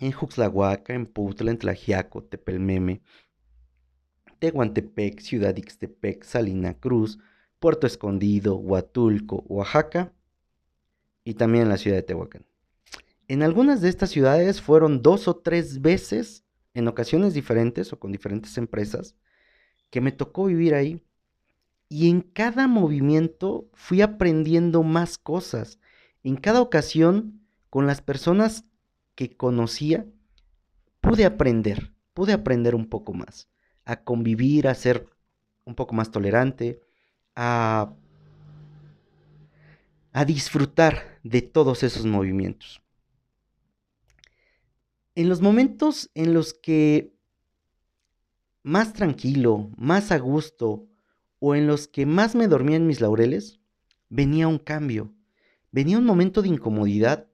en 0.00 0.12
Juxlahuaca, 0.12 0.94
en 0.94 1.04
Putla, 1.04 1.50
en 1.50 1.58
Tlajiaco, 1.58 2.24
Tepelmeme, 2.24 3.02
Tehuantepec, 4.38 5.20
Ciudad 5.20 5.54
Ixtepec, 5.54 6.24
Salina 6.24 6.72
Cruz, 6.72 7.18
Puerto 7.58 7.86
Escondido, 7.86 8.56
Huatulco, 8.56 9.44
Oaxaca 9.48 10.14
y 11.22 11.34
también 11.34 11.64
en 11.64 11.68
la 11.68 11.76
ciudad 11.76 11.98
de 11.98 12.02
Tehuacán. 12.02 12.46
En 13.28 13.42
algunas 13.42 13.82
de 13.82 13.90
estas 13.90 14.08
ciudades 14.08 14.62
fueron 14.62 15.02
dos 15.02 15.28
o 15.28 15.36
tres 15.36 15.82
veces, 15.82 16.46
en 16.72 16.88
ocasiones 16.88 17.34
diferentes 17.34 17.92
o 17.92 17.98
con 17.98 18.10
diferentes 18.10 18.56
empresas, 18.56 19.16
que 19.90 20.00
me 20.00 20.12
tocó 20.12 20.46
vivir 20.46 20.74
ahí. 20.74 21.02
Y 21.88 22.10
en 22.10 22.20
cada 22.20 22.66
movimiento 22.66 23.68
fui 23.72 24.02
aprendiendo 24.02 24.82
más 24.82 25.18
cosas. 25.18 25.78
En 26.24 26.36
cada 26.36 26.60
ocasión, 26.60 27.40
con 27.70 27.86
las 27.86 28.02
personas 28.02 28.64
que 29.14 29.36
conocía, 29.36 30.06
pude 31.00 31.24
aprender, 31.24 31.92
pude 32.14 32.32
aprender 32.32 32.74
un 32.74 32.88
poco 32.88 33.12
más, 33.12 33.48
a 33.84 34.02
convivir, 34.02 34.66
a 34.66 34.74
ser 34.74 35.08
un 35.64 35.74
poco 35.74 35.94
más 35.94 36.10
tolerante, 36.10 36.80
a, 37.34 37.94
a 40.12 40.24
disfrutar 40.24 41.20
de 41.22 41.42
todos 41.42 41.82
esos 41.82 42.06
movimientos. 42.06 42.82
En 45.14 45.28
los 45.28 45.40
momentos 45.40 46.10
en 46.14 46.34
los 46.34 46.52
que 46.52 47.15
más 48.66 48.94
tranquilo, 48.94 49.70
más 49.76 50.10
a 50.10 50.18
gusto, 50.18 50.88
o 51.38 51.54
en 51.54 51.68
los 51.68 51.86
que 51.86 52.04
más 52.04 52.34
me 52.34 52.48
dormía 52.48 52.76
en 52.76 52.88
mis 52.88 53.00
laureles, 53.00 53.60
venía 54.08 54.48
un 54.48 54.58
cambio, 54.58 55.14
venía 55.70 55.98
un 55.98 56.04
momento 56.04 56.42
de 56.42 56.48
incomodidad 56.48 57.28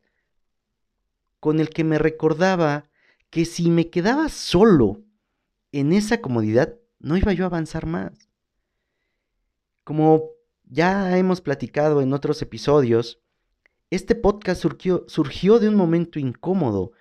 con 1.40 1.58
el 1.58 1.70
que 1.70 1.84
me 1.84 1.96
recordaba 1.96 2.90
que 3.30 3.46
si 3.46 3.70
me 3.70 3.88
quedaba 3.88 4.28
solo 4.28 5.04
en 5.72 5.94
esa 5.94 6.20
comodidad, 6.20 6.76
no 6.98 7.16
iba 7.16 7.32
yo 7.32 7.44
a 7.44 7.46
avanzar 7.46 7.86
más. 7.86 8.12
Como 9.84 10.32
ya 10.64 11.16
hemos 11.16 11.40
platicado 11.40 12.02
en 12.02 12.12
otros 12.12 12.42
episodios, 12.42 13.22
este 13.88 14.14
podcast 14.14 14.60
surgió, 14.60 15.06
surgió 15.08 15.58
de 15.60 15.70
un 15.70 15.76
momento 15.76 16.18
incómodo. 16.18 16.92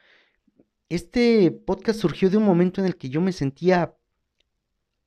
Este 0.88 1.52
podcast 1.52 2.00
surgió 2.00 2.30
de 2.30 2.38
un 2.38 2.46
momento 2.46 2.80
en 2.80 2.88
el 2.88 2.96
que 2.96 3.10
yo 3.10 3.20
me 3.20 3.34
sentía 3.34 3.98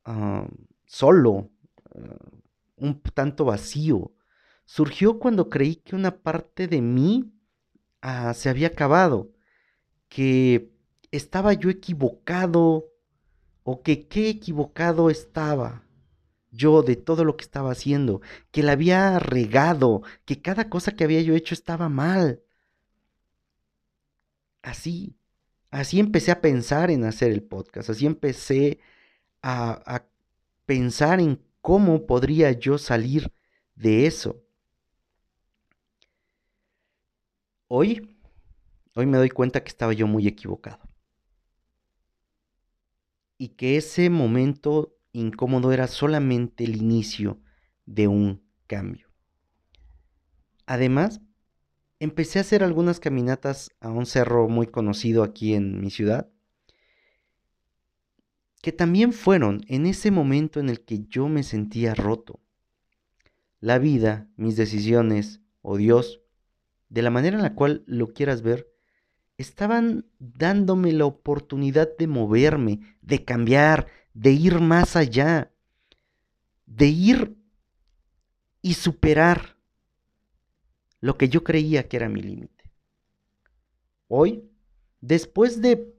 Ah, 0.04 0.46
solo, 0.86 1.50
ah, 1.94 2.16
un 2.76 3.00
tanto 3.00 3.44
vacío. 3.46 4.12
Surgió 4.66 5.18
cuando 5.18 5.50
creí 5.50 5.76
que 5.76 5.96
una 5.96 6.22
parte 6.22 6.68
de 6.68 6.80
mí 6.82 7.32
ah, 8.02 8.34
se 8.34 8.48
había 8.48 8.68
acabado, 8.68 9.32
que 10.08 10.70
estaba 11.10 11.52
yo 11.54 11.70
equivocado 11.70 12.86
o 13.64 13.82
que 13.82 14.08
qué 14.08 14.28
equivocado 14.30 15.10
estaba 15.10 15.84
yo 16.50 16.82
de 16.82 16.96
todo 16.96 17.24
lo 17.24 17.36
que 17.36 17.44
estaba 17.44 17.72
haciendo, 17.72 18.20
que 18.52 18.62
la 18.62 18.72
había 18.72 19.18
regado, 19.18 20.02
que 20.24 20.40
cada 20.42 20.70
cosa 20.70 20.92
que 20.92 21.04
había 21.04 21.20
yo 21.22 21.34
hecho 21.34 21.54
estaba 21.54 21.88
mal. 21.88 22.42
así, 24.62 25.16
así 25.70 26.00
empecé 26.00 26.30
a 26.32 26.40
pensar 26.40 26.90
en 26.90 27.04
hacer 27.04 27.30
el 27.32 27.42
podcast, 27.42 27.90
así 27.90 28.06
empecé 28.06 28.78
a, 29.44 30.06
pensar 30.64 31.20
en 31.20 31.42
cómo 31.60 32.06
podría 32.06 32.52
yo 32.52 32.78
salir 32.78 33.30
de 33.74 34.06
eso. 34.06 34.42
Hoy, 37.68 38.16
hoy 38.94 39.04
me 39.04 39.18
doy 39.18 39.28
cuenta 39.28 39.62
que 39.62 39.68
estaba 39.68 39.92
yo 39.92 40.06
muy 40.06 40.26
equivocado. 40.26 40.88
Y 43.36 43.48
que 43.48 43.76
ese 43.76 44.08
momento 44.08 44.96
incómodo 45.12 45.72
era 45.72 45.86
solamente 45.88 46.64
el 46.64 46.76
inicio 46.76 47.38
de 47.84 48.08
un 48.08 48.42
cambio. 48.66 49.08
Además, 50.64 51.20
empecé 52.00 52.38
a 52.38 52.42
hacer 52.42 52.64
algunas 52.64 53.00
caminatas 53.00 53.70
a 53.80 53.90
un 53.90 54.06
cerro 54.06 54.48
muy 54.48 54.66
conocido 54.66 55.22
aquí 55.22 55.52
en 55.52 55.80
mi 55.82 55.90
ciudad, 55.90 56.30
que 58.64 58.72
también 58.72 59.12
fueron 59.12 59.60
en 59.68 59.84
ese 59.84 60.10
momento 60.10 60.58
en 60.58 60.70
el 60.70 60.80
que 60.80 61.04
yo 61.04 61.28
me 61.28 61.42
sentía 61.42 61.94
roto. 61.94 62.40
La 63.60 63.78
vida, 63.78 64.26
mis 64.38 64.56
decisiones 64.56 65.42
o 65.60 65.76
Dios, 65.76 66.22
de 66.88 67.02
la 67.02 67.10
manera 67.10 67.36
en 67.36 67.42
la 67.42 67.54
cual 67.54 67.84
lo 67.86 68.14
quieras 68.14 68.40
ver, 68.40 68.72
estaban 69.36 70.06
dándome 70.18 70.92
la 70.92 71.04
oportunidad 71.04 71.94
de 71.98 72.06
moverme, 72.06 72.96
de 73.02 73.22
cambiar, 73.22 73.88
de 74.14 74.32
ir 74.32 74.58
más 74.60 74.96
allá, 74.96 75.52
de 76.64 76.86
ir 76.86 77.36
y 78.62 78.72
superar 78.72 79.58
lo 81.00 81.18
que 81.18 81.28
yo 81.28 81.44
creía 81.44 81.86
que 81.86 81.98
era 81.98 82.08
mi 82.08 82.22
límite. 82.22 82.72
Hoy, 84.08 84.48
después 85.02 85.60
de 85.60 85.93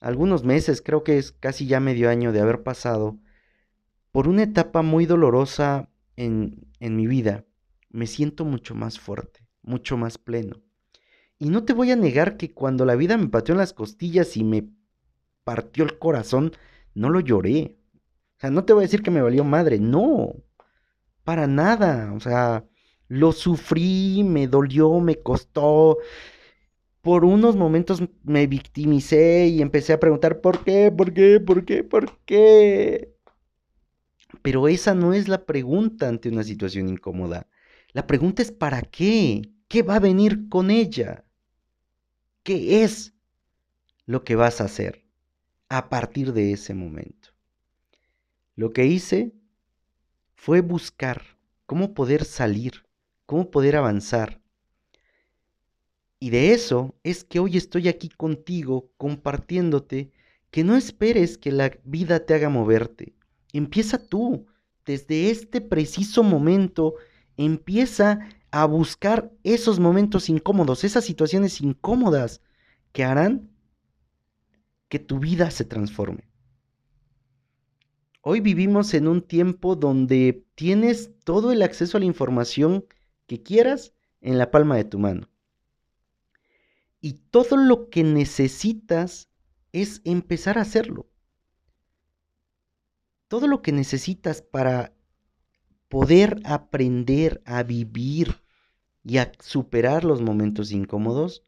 algunos 0.00 0.44
meses, 0.44 0.82
creo 0.82 1.04
que 1.04 1.18
es 1.18 1.32
casi 1.32 1.66
ya 1.66 1.80
medio 1.80 2.10
año 2.10 2.32
de 2.32 2.40
haber 2.40 2.62
pasado, 2.62 3.18
por 4.12 4.26
una 4.26 4.42
etapa 4.42 4.82
muy 4.82 5.06
dolorosa 5.06 5.88
en, 6.16 6.66
en 6.80 6.96
mi 6.96 7.06
vida, 7.06 7.44
me 7.90 8.06
siento 8.06 8.44
mucho 8.44 8.74
más 8.74 8.98
fuerte, 8.98 9.46
mucho 9.62 9.96
más 9.96 10.18
pleno. 10.18 10.60
Y 11.38 11.48
no 11.48 11.64
te 11.64 11.72
voy 11.72 11.90
a 11.90 11.96
negar 11.96 12.36
que 12.36 12.52
cuando 12.52 12.84
la 12.84 12.96
vida 12.96 13.16
me 13.16 13.28
pateó 13.28 13.54
en 13.54 13.60
las 13.60 13.72
costillas 13.72 14.36
y 14.36 14.44
me 14.44 14.68
partió 15.44 15.84
el 15.84 15.98
corazón, 15.98 16.52
no 16.94 17.10
lo 17.10 17.20
lloré. 17.20 17.78
O 18.36 18.40
sea, 18.40 18.50
no 18.50 18.64
te 18.64 18.72
voy 18.72 18.82
a 18.82 18.86
decir 18.86 19.02
que 19.02 19.10
me 19.10 19.22
valió 19.22 19.44
madre, 19.44 19.78
no, 19.78 20.34
para 21.24 21.46
nada. 21.46 22.12
O 22.12 22.20
sea, 22.20 22.64
lo 23.08 23.32
sufrí, 23.32 24.22
me 24.24 24.46
dolió, 24.46 25.00
me 25.00 25.16
costó. 25.16 25.98
Por 27.02 27.24
unos 27.24 27.56
momentos 27.56 28.02
me 28.22 28.46
victimicé 28.46 29.48
y 29.48 29.62
empecé 29.62 29.92
a 29.94 30.00
preguntar 30.00 30.40
por 30.40 30.64
qué, 30.64 30.92
por 30.92 31.12
qué, 31.14 31.40
por 31.40 31.64
qué, 31.64 31.82
por 31.82 32.18
qué. 32.24 33.14
Pero 34.42 34.68
esa 34.68 34.94
no 34.94 35.12
es 35.12 35.28
la 35.28 35.46
pregunta 35.46 36.08
ante 36.08 36.28
una 36.28 36.42
situación 36.42 36.88
incómoda. 36.88 37.46
La 37.92 38.06
pregunta 38.06 38.42
es 38.42 38.52
¿para 38.52 38.82
qué? 38.82 39.42
¿Qué 39.68 39.82
va 39.82 39.96
a 39.96 40.00
venir 40.00 40.48
con 40.48 40.70
ella? 40.70 41.24
¿Qué 42.42 42.82
es 42.82 43.14
lo 44.06 44.24
que 44.24 44.36
vas 44.36 44.60
a 44.60 44.64
hacer 44.64 45.04
a 45.68 45.88
partir 45.88 46.32
de 46.32 46.52
ese 46.52 46.74
momento? 46.74 47.30
Lo 48.56 48.72
que 48.72 48.86
hice 48.86 49.32
fue 50.34 50.60
buscar 50.60 51.22
cómo 51.66 51.94
poder 51.94 52.24
salir 52.24 52.84
cómo 53.30 53.48
poder 53.48 53.76
avanzar. 53.76 54.39
Y 56.22 56.28
de 56.28 56.52
eso 56.52 56.94
es 57.02 57.24
que 57.24 57.40
hoy 57.40 57.56
estoy 57.56 57.88
aquí 57.88 58.10
contigo 58.10 58.92
compartiéndote 58.98 60.12
que 60.50 60.64
no 60.64 60.76
esperes 60.76 61.38
que 61.38 61.50
la 61.50 61.72
vida 61.84 62.26
te 62.26 62.34
haga 62.34 62.50
moverte. 62.50 63.14
Empieza 63.54 63.96
tú, 63.96 64.46
desde 64.84 65.30
este 65.30 65.62
preciso 65.62 66.22
momento, 66.22 66.96
empieza 67.38 68.28
a 68.50 68.66
buscar 68.66 69.32
esos 69.44 69.80
momentos 69.80 70.28
incómodos, 70.28 70.84
esas 70.84 71.04
situaciones 71.04 71.62
incómodas 71.62 72.42
que 72.92 73.02
harán 73.02 73.48
que 74.90 74.98
tu 74.98 75.20
vida 75.20 75.50
se 75.50 75.64
transforme. 75.64 76.28
Hoy 78.20 78.40
vivimos 78.40 78.92
en 78.92 79.08
un 79.08 79.22
tiempo 79.22 79.74
donde 79.74 80.44
tienes 80.54 81.12
todo 81.24 81.50
el 81.50 81.62
acceso 81.62 81.96
a 81.96 82.00
la 82.00 82.06
información 82.06 82.84
que 83.26 83.42
quieras 83.42 83.94
en 84.20 84.36
la 84.36 84.50
palma 84.50 84.76
de 84.76 84.84
tu 84.84 84.98
mano. 84.98 85.29
Y 87.00 87.14
todo 87.30 87.56
lo 87.56 87.88
que 87.88 88.04
necesitas 88.04 89.28
es 89.72 90.00
empezar 90.04 90.58
a 90.58 90.62
hacerlo. 90.62 91.08
Todo 93.28 93.46
lo 93.46 93.62
que 93.62 93.72
necesitas 93.72 94.42
para 94.42 94.92
poder 95.88 96.40
aprender 96.44 97.42
a 97.44 97.62
vivir 97.62 98.42
y 99.02 99.18
a 99.18 99.32
superar 99.40 100.04
los 100.04 100.20
momentos 100.20 100.72
incómodos 100.72 101.44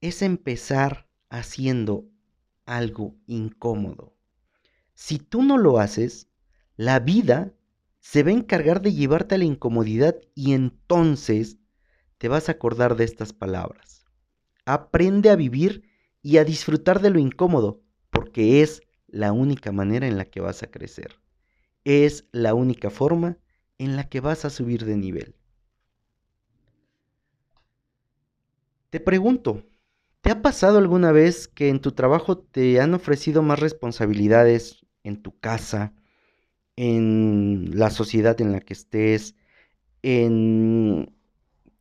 es 0.00 0.22
empezar 0.22 1.08
haciendo 1.30 2.08
algo 2.66 3.14
incómodo. 3.26 4.16
Si 4.94 5.18
tú 5.18 5.42
no 5.42 5.58
lo 5.58 5.78
haces, 5.78 6.28
la 6.76 6.98
vida 6.98 7.54
se 8.00 8.22
va 8.22 8.30
a 8.30 8.34
encargar 8.34 8.82
de 8.82 8.92
llevarte 8.92 9.36
a 9.36 9.38
la 9.38 9.44
incomodidad 9.44 10.16
y 10.34 10.52
entonces 10.52 11.58
te 12.18 12.28
vas 12.28 12.48
a 12.48 12.52
acordar 12.52 12.96
de 12.96 13.04
estas 13.04 13.32
palabras. 13.32 13.91
Aprende 14.64 15.30
a 15.30 15.36
vivir 15.36 15.82
y 16.22 16.36
a 16.38 16.44
disfrutar 16.44 17.00
de 17.00 17.10
lo 17.10 17.18
incómodo, 17.18 17.82
porque 18.10 18.62
es 18.62 18.82
la 19.08 19.32
única 19.32 19.72
manera 19.72 20.06
en 20.06 20.16
la 20.16 20.24
que 20.24 20.40
vas 20.40 20.62
a 20.62 20.70
crecer. 20.70 21.20
Es 21.84 22.26
la 22.32 22.54
única 22.54 22.90
forma 22.90 23.38
en 23.78 23.96
la 23.96 24.08
que 24.08 24.20
vas 24.20 24.44
a 24.44 24.50
subir 24.50 24.84
de 24.84 24.96
nivel. 24.96 25.34
Te 28.90 29.00
pregunto, 29.00 29.64
¿te 30.20 30.30
ha 30.30 30.42
pasado 30.42 30.78
alguna 30.78 31.12
vez 31.12 31.48
que 31.48 31.68
en 31.68 31.80
tu 31.80 31.92
trabajo 31.92 32.38
te 32.38 32.80
han 32.80 32.94
ofrecido 32.94 33.42
más 33.42 33.58
responsabilidades 33.58 34.86
en 35.02 35.22
tu 35.22 35.38
casa, 35.38 35.94
en 36.76 37.70
la 37.78 37.90
sociedad 37.90 38.40
en 38.40 38.52
la 38.52 38.60
que 38.60 38.74
estés, 38.74 39.34
en 40.02 41.14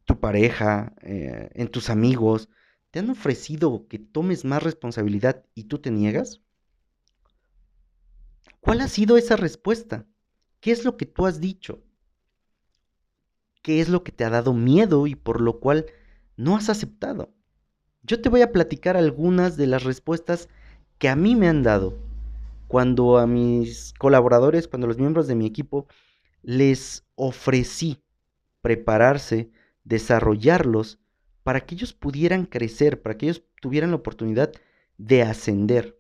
tu 0.05 0.19
pareja, 0.19 0.93
eh, 1.01 1.49
en 1.53 1.67
tus 1.67 1.89
amigos, 1.89 2.49
¿te 2.91 2.99
han 2.99 3.09
ofrecido 3.09 3.87
que 3.87 3.99
tomes 3.99 4.45
más 4.45 4.61
responsabilidad 4.61 5.45
y 5.55 5.63
tú 5.63 5.79
te 5.79 5.91
niegas? 5.91 6.41
¿Cuál 8.59 8.81
ha 8.81 8.87
sido 8.87 9.17
esa 9.17 9.37
respuesta? 9.37 10.05
¿Qué 10.59 10.71
es 10.71 10.85
lo 10.85 10.97
que 10.97 11.05
tú 11.05 11.25
has 11.25 11.39
dicho? 11.39 11.81
¿Qué 13.63 13.81
es 13.81 13.89
lo 13.89 14.03
que 14.03 14.11
te 14.11 14.23
ha 14.23 14.29
dado 14.29 14.53
miedo 14.53 15.07
y 15.07 15.15
por 15.15 15.41
lo 15.41 15.59
cual 15.59 15.85
no 16.35 16.55
has 16.55 16.69
aceptado? 16.69 17.33
Yo 18.03 18.21
te 18.21 18.29
voy 18.29 18.41
a 18.41 18.51
platicar 18.51 18.97
algunas 18.97 19.57
de 19.57 19.67
las 19.67 19.83
respuestas 19.83 20.49
que 20.97 21.09
a 21.09 21.15
mí 21.15 21.35
me 21.35 21.47
han 21.47 21.63
dado 21.63 21.97
cuando 22.67 23.17
a 23.17 23.27
mis 23.27 23.93
colaboradores, 23.97 24.67
cuando 24.67 24.85
a 24.85 24.89
los 24.89 24.97
miembros 24.97 25.27
de 25.27 25.35
mi 25.35 25.45
equipo, 25.45 25.87
les 26.41 27.05
ofrecí 27.15 28.01
prepararse, 28.61 29.51
desarrollarlos 29.83 31.00
para 31.43 31.61
que 31.61 31.75
ellos 31.75 31.93
pudieran 31.93 32.45
crecer, 32.45 33.01
para 33.01 33.17
que 33.17 33.27
ellos 33.27 33.43
tuvieran 33.61 33.91
la 33.91 33.97
oportunidad 33.97 34.51
de 34.97 35.23
ascender. 35.23 35.99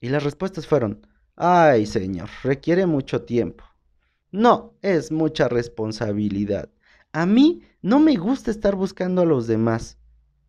Y 0.00 0.08
las 0.08 0.22
respuestas 0.22 0.66
fueron, 0.66 1.06
ay 1.36 1.86
señor, 1.86 2.28
requiere 2.42 2.86
mucho 2.86 3.22
tiempo. 3.22 3.64
No, 4.30 4.74
es 4.82 5.12
mucha 5.12 5.48
responsabilidad. 5.48 6.68
A 7.12 7.24
mí 7.26 7.62
no 7.82 8.00
me 8.00 8.16
gusta 8.16 8.50
estar 8.50 8.74
buscando 8.74 9.22
a 9.22 9.26
los 9.26 9.46
demás. 9.46 9.96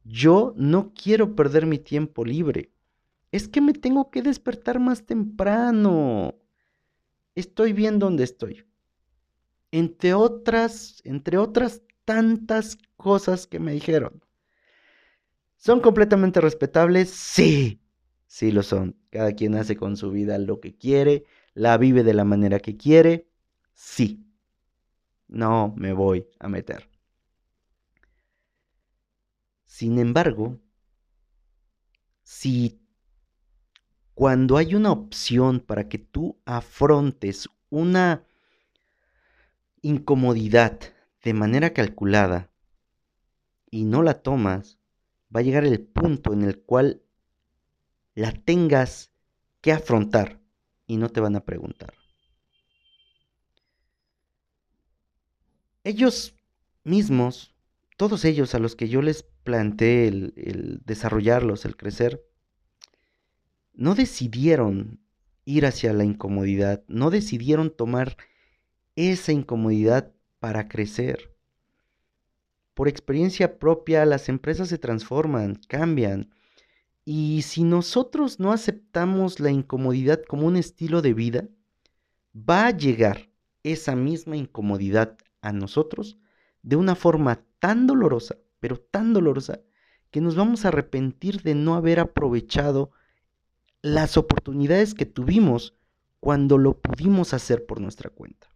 Yo 0.04 0.54
no 0.58 0.94
quiero 0.94 1.36
perder 1.36 1.66
mi 1.66 1.78
tiempo 1.78 2.26
libre. 2.26 2.72
Es 3.32 3.48
que 3.48 3.62
me 3.62 3.74
tengo 3.74 4.10
que 4.10 4.22
despertar 4.22 4.80
más 4.80 5.06
temprano. 5.06 6.36
Estoy 7.36 7.74
bien 7.74 8.00
donde 8.00 8.24
estoy. 8.24 8.66
Entre 9.72 10.14
otras, 10.14 11.02
entre 11.04 11.38
otras 11.38 11.84
tantas 12.06 12.78
cosas 12.98 13.46
que 13.46 13.60
me 13.60 13.74
dijeron. 13.74 14.25
¿Son 15.58 15.80
completamente 15.80 16.42
respetables? 16.42 17.10
Sí, 17.10 17.82
sí 18.28 18.52
lo 18.52 18.64
son. 18.64 18.96
Cada 19.10 19.34
quien 19.34 19.56
hace 19.56 19.76
con 19.76 19.98
su 19.98 20.12
vida 20.12 20.38
lo 20.38 20.60
que 20.60 20.76
quiere, 20.76 21.26
la 21.54 21.78
vive 21.78 22.04
de 22.04 22.14
la 22.14 22.26
manera 22.26 22.60
que 22.60 22.78
quiere. 22.78 23.28
Sí. 23.74 24.26
No 25.28 25.74
me 25.76 25.94
voy 25.94 26.28
a 26.40 26.48
meter. 26.48 26.90
Sin 29.66 30.00
embargo, 30.00 30.60
si 32.24 32.80
cuando 34.14 34.56
hay 34.58 34.76
una 34.76 34.92
opción 34.92 35.60
para 35.60 35.90
que 35.90 35.98
tú 35.98 36.40
afrontes 36.46 37.50
una 37.70 38.26
incomodidad 39.82 40.80
de 41.24 41.34
manera 41.34 41.74
calculada 41.74 42.50
y 43.70 43.84
no 43.84 44.02
la 44.04 44.22
tomas, 44.22 44.80
va 45.34 45.40
a 45.40 45.44
llegar 45.44 45.66
el 45.66 45.82
punto 45.82 46.34
en 46.34 46.44
el 46.44 46.60
cual 46.60 47.02
la 48.14 48.32
tengas 48.32 49.12
que 49.62 49.72
afrontar 49.72 50.40
y 50.88 50.98
no 50.98 51.10
te 51.10 51.20
van 51.20 51.36
a 51.36 51.46
preguntar. 51.46 51.94
Ellos 55.84 56.36
mismos, 56.84 57.54
todos 57.98 58.26
ellos 58.26 58.56
a 58.56 58.60
los 58.60 58.76
que 58.76 58.90
yo 58.90 59.02
les 59.02 59.24
planteé 59.44 60.08
el, 60.08 60.82
desarrollarlos, 60.84 61.66
el 61.66 61.78
crecer, 61.78 62.26
no 63.74 63.94
decidieron 63.94 65.00
ir 65.44 65.66
hacia 65.66 65.94
la 65.94 66.04
incomodidad, 66.04 66.84
no 66.88 67.12
decidieron 67.12 67.70
tomar 67.70 68.18
esa 68.96 69.32
incomodidad 69.32 70.14
para 70.40 70.68
crecer. 70.68 71.35
Por 72.76 72.90
experiencia 72.90 73.58
propia, 73.58 74.06
las 74.06 74.28
empresas 74.28 74.68
se 74.68 74.78
transforman, 74.78 75.56
cambian. 75.68 76.30
Y 77.06 77.42
si 77.44 77.64
nosotros 77.64 78.40
no 78.40 78.52
aceptamos 78.52 79.40
la 79.40 79.50
incomodidad 79.50 80.22
como 80.28 80.46
un 80.46 80.58
estilo 80.58 81.02
de 81.02 81.14
vida, 81.14 81.48
va 82.36 82.68
a 82.68 82.78
llegar 82.78 83.30
esa 83.64 83.96
misma 83.96 84.36
incomodidad 84.36 85.18
a 85.42 85.54
nosotros 85.54 86.20
de 86.64 86.76
una 86.76 86.96
forma 86.96 87.46
tan 87.60 87.88
dolorosa, 87.88 88.36
pero 88.60 88.78
tan 88.78 89.14
dolorosa, 89.14 89.62
que 90.12 90.20
nos 90.20 90.36
vamos 90.36 90.66
a 90.66 90.68
arrepentir 90.68 91.44
de 91.44 91.56
no 91.56 91.76
haber 91.76 92.00
aprovechado 92.00 92.92
las 93.82 94.18
oportunidades 94.18 94.94
que 94.94 95.06
tuvimos 95.06 95.76
cuando 96.20 96.58
lo 96.58 96.78
pudimos 96.82 97.34
hacer 97.34 97.66
por 97.66 97.80
nuestra 97.80 98.10
cuenta. 98.10 98.55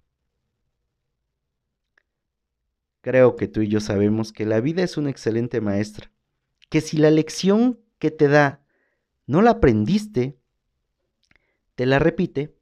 Creo 3.02 3.36
que 3.36 3.48
tú 3.48 3.62
y 3.62 3.68
yo 3.68 3.80
sabemos 3.80 4.34
que 4.34 4.46
la 4.46 4.60
vida 4.60 4.84
es 4.84 4.98
una 4.98 5.10
excelente 5.10 5.62
maestra, 5.62 6.12
que 6.70 6.82
si 6.82 6.98
la 6.98 7.12
lección 7.12 7.80
que 7.98 8.12
te 8.12 8.28
da 8.28 8.62
no 9.26 9.42
la 9.42 9.52
aprendiste, 9.52 10.38
te 11.76 11.86
la 11.86 12.00
repite, 12.00 12.56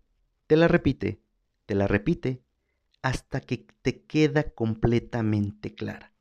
te 0.45 0.57
la 0.57 0.67
repite, 0.67 1.21
te 1.65 1.75
la 1.75 1.87
repite, 1.87 2.41
hasta 3.01 3.41
que 3.41 3.65
te 3.81 4.03
queda 4.03 4.51
completamente 4.51 5.73
clara. 5.73 6.13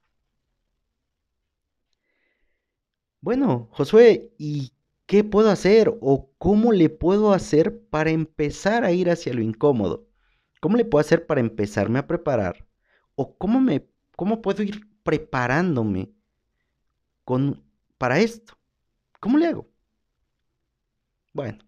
Bueno, 3.20 3.68
Josué, 3.72 4.32
¿y 4.38 4.72
qué 5.06 5.24
puedo 5.24 5.50
hacer 5.50 5.98
o 6.00 6.30
cómo 6.38 6.72
le 6.72 6.88
puedo 6.90 7.32
hacer 7.32 7.80
para 7.88 8.10
empezar 8.10 8.84
a 8.84 8.92
ir 8.92 9.10
hacia 9.10 9.34
lo 9.34 9.42
incómodo? 9.42 10.06
¿Cómo 10.60 10.76
le 10.76 10.84
puedo 10.84 11.00
hacer 11.00 11.26
para 11.26 11.40
empezarme 11.40 11.98
a 11.98 12.06
preparar? 12.06 12.66
¿O 13.14 13.36
cómo, 13.36 13.60
me, 13.60 13.86
cómo 14.16 14.42
puedo 14.42 14.62
ir 14.62 14.88
preparándome 15.02 16.10
con, 17.24 17.62
para 17.98 18.18
esto? 18.18 18.58
¿Cómo 19.20 19.38
le 19.38 19.46
hago? 19.46 19.68
Bueno, 21.32 21.58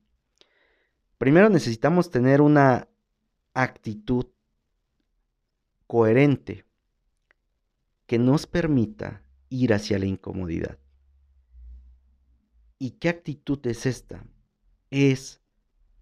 primero 1.19 1.51
necesitamos 1.51 2.11
tener 2.11 2.41
una 2.41 2.89
actitud 3.55 4.27
coherente 5.87 6.65
que 8.07 8.19
nos 8.19 8.47
permita 8.47 9.23
ir 9.51 9.75
hacia 9.75 9.99
la 9.99 10.07
incomodidad. 10.07 10.79
¿Y 12.79 12.93
qué 12.93 13.09
actitud 13.09 13.59
es 13.67 13.85
esta? 13.87 14.25
Es 14.91 15.41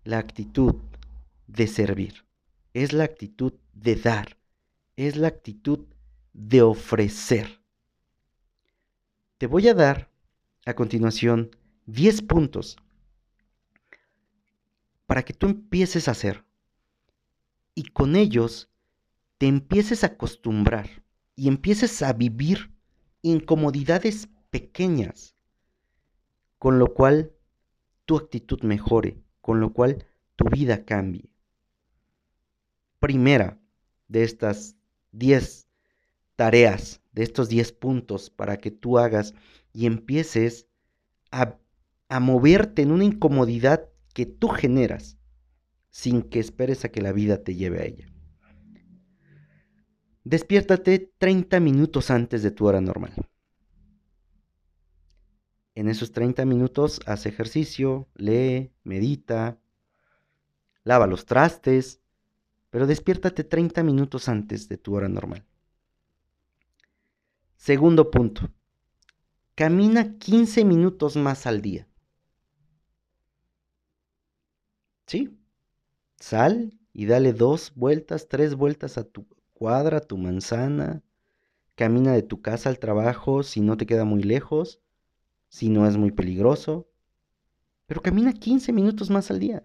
la 0.04 0.18
actitud 0.18 0.76
de 1.46 1.66
servir, 1.66 2.24
es 2.74 2.92
la 2.92 3.04
actitud 3.04 3.54
de 3.72 3.96
dar, 3.96 4.36
es 4.96 5.16
la 5.16 5.28
actitud 5.28 5.86
de 6.36 6.60
ofrecer. 6.60 7.62
Te 9.38 9.46
voy 9.46 9.68
a 9.68 9.74
dar 9.74 10.10
a 10.66 10.74
continuación 10.74 11.50
10 11.86 12.22
puntos 12.22 12.76
para 15.06 15.24
que 15.24 15.32
tú 15.32 15.46
empieces 15.46 16.08
a 16.08 16.10
hacer 16.10 16.44
y 17.74 17.84
con 17.84 18.16
ellos 18.16 18.68
te 19.38 19.46
empieces 19.46 20.04
a 20.04 20.08
acostumbrar 20.08 21.02
y 21.36 21.48
empieces 21.48 22.02
a 22.02 22.12
vivir 22.12 22.70
incomodidades 23.22 24.28
pequeñas 24.50 25.36
con 26.58 26.78
lo 26.78 26.92
cual 26.92 27.32
tu 28.04 28.16
actitud 28.16 28.62
mejore, 28.62 29.22
con 29.40 29.60
lo 29.60 29.72
cual 29.72 30.06
tu 30.36 30.44
vida 30.50 30.84
cambie. 30.84 31.30
Primera 32.98 33.58
de 34.08 34.22
estas 34.22 34.76
10 35.12 35.65
tareas, 36.36 37.00
de 37.12 37.22
estos 37.22 37.48
10 37.48 37.72
puntos 37.72 38.30
para 38.30 38.58
que 38.58 38.70
tú 38.70 38.98
hagas 38.98 39.34
y 39.72 39.86
empieces 39.86 40.68
a, 41.30 41.56
a 42.08 42.20
moverte 42.20 42.82
en 42.82 42.92
una 42.92 43.04
incomodidad 43.04 43.88
que 44.14 44.26
tú 44.26 44.48
generas 44.48 45.18
sin 45.90 46.22
que 46.22 46.40
esperes 46.40 46.84
a 46.84 46.90
que 46.90 47.00
la 47.00 47.12
vida 47.12 47.42
te 47.42 47.54
lleve 47.54 47.80
a 47.80 47.84
ella. 47.84 48.06
Despiértate 50.24 51.12
30 51.18 51.58
minutos 51.60 52.10
antes 52.10 52.42
de 52.42 52.50
tu 52.50 52.66
hora 52.66 52.80
normal. 52.80 53.14
En 55.74 55.88
esos 55.88 56.12
30 56.12 56.44
minutos 56.44 57.00
haz 57.06 57.26
ejercicio, 57.26 58.08
lee, 58.14 58.72
medita, 58.82 59.58
lava 60.84 61.06
los 61.06 61.26
trastes, 61.26 62.00
pero 62.70 62.86
despiértate 62.86 63.44
30 63.44 63.82
minutos 63.82 64.28
antes 64.28 64.68
de 64.68 64.78
tu 64.78 64.96
hora 64.96 65.08
normal. 65.08 65.46
Segundo 67.56 68.10
punto, 68.10 68.50
camina 69.54 70.18
15 70.18 70.64
minutos 70.64 71.16
más 71.16 71.46
al 71.46 71.60
día. 71.62 71.88
¿Sí? 75.06 75.38
Sal 76.16 76.78
y 76.92 77.06
dale 77.06 77.32
dos 77.32 77.72
vueltas, 77.74 78.28
tres 78.28 78.54
vueltas 78.54 78.98
a 78.98 79.04
tu 79.04 79.26
cuadra, 79.52 79.98
a 79.98 80.00
tu 80.00 80.16
manzana. 80.16 81.02
Camina 81.74 82.12
de 82.12 82.22
tu 82.22 82.40
casa 82.40 82.70
al 82.70 82.78
trabajo 82.78 83.42
si 83.42 83.60
no 83.60 83.76
te 83.76 83.86
queda 83.86 84.04
muy 84.04 84.22
lejos 84.22 84.80
si 85.48 85.68
no 85.68 85.86
es 85.86 85.96
muy 85.96 86.10
peligroso, 86.10 86.88
pero 87.86 88.02
camina 88.02 88.32
15 88.32 88.72
minutos 88.72 89.10
más 89.10 89.30
al 89.30 89.38
día. 89.38 89.64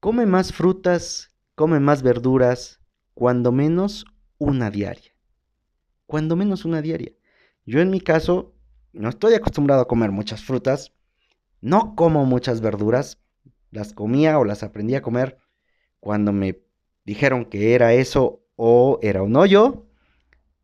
Come 0.00 0.26
más 0.26 0.52
frutas, 0.52 1.34
come 1.54 1.80
más 1.80 2.02
verduras, 2.02 2.80
cuando 3.14 3.52
menos 3.52 4.04
una 4.38 4.70
diaria. 4.70 5.13
Cuando 6.14 6.36
menos 6.36 6.64
una 6.64 6.80
diaria. 6.80 7.10
Yo 7.66 7.80
en 7.80 7.90
mi 7.90 8.00
caso 8.00 8.54
no 8.92 9.08
estoy 9.08 9.34
acostumbrado 9.34 9.82
a 9.82 9.88
comer 9.88 10.12
muchas 10.12 10.44
frutas, 10.44 10.92
no 11.60 11.96
como 11.96 12.24
muchas 12.24 12.60
verduras, 12.60 13.18
las 13.72 13.92
comía 13.92 14.38
o 14.38 14.44
las 14.44 14.62
aprendí 14.62 14.94
a 14.94 15.02
comer 15.02 15.38
cuando 15.98 16.32
me 16.32 16.62
dijeron 17.04 17.44
que 17.44 17.74
era 17.74 17.94
eso 17.94 18.44
o 18.54 19.00
era 19.02 19.24
un 19.24 19.34
hoyo. 19.34 19.88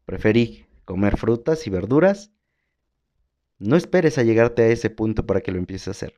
Preferí 0.05 0.67
comer 0.85 1.17
frutas 1.17 1.67
y 1.67 1.71
verduras 1.71 2.31
no 3.59 3.75
esperes 3.75 4.19
a 4.19 4.23
llegarte 4.23 4.63
a 4.63 4.69
ese 4.69 4.89
punto 4.89 5.27
para 5.27 5.41
que 5.41 5.51
lo 5.51 5.59
empieces 5.59 5.89
a 5.89 5.91
hacer. 5.91 6.15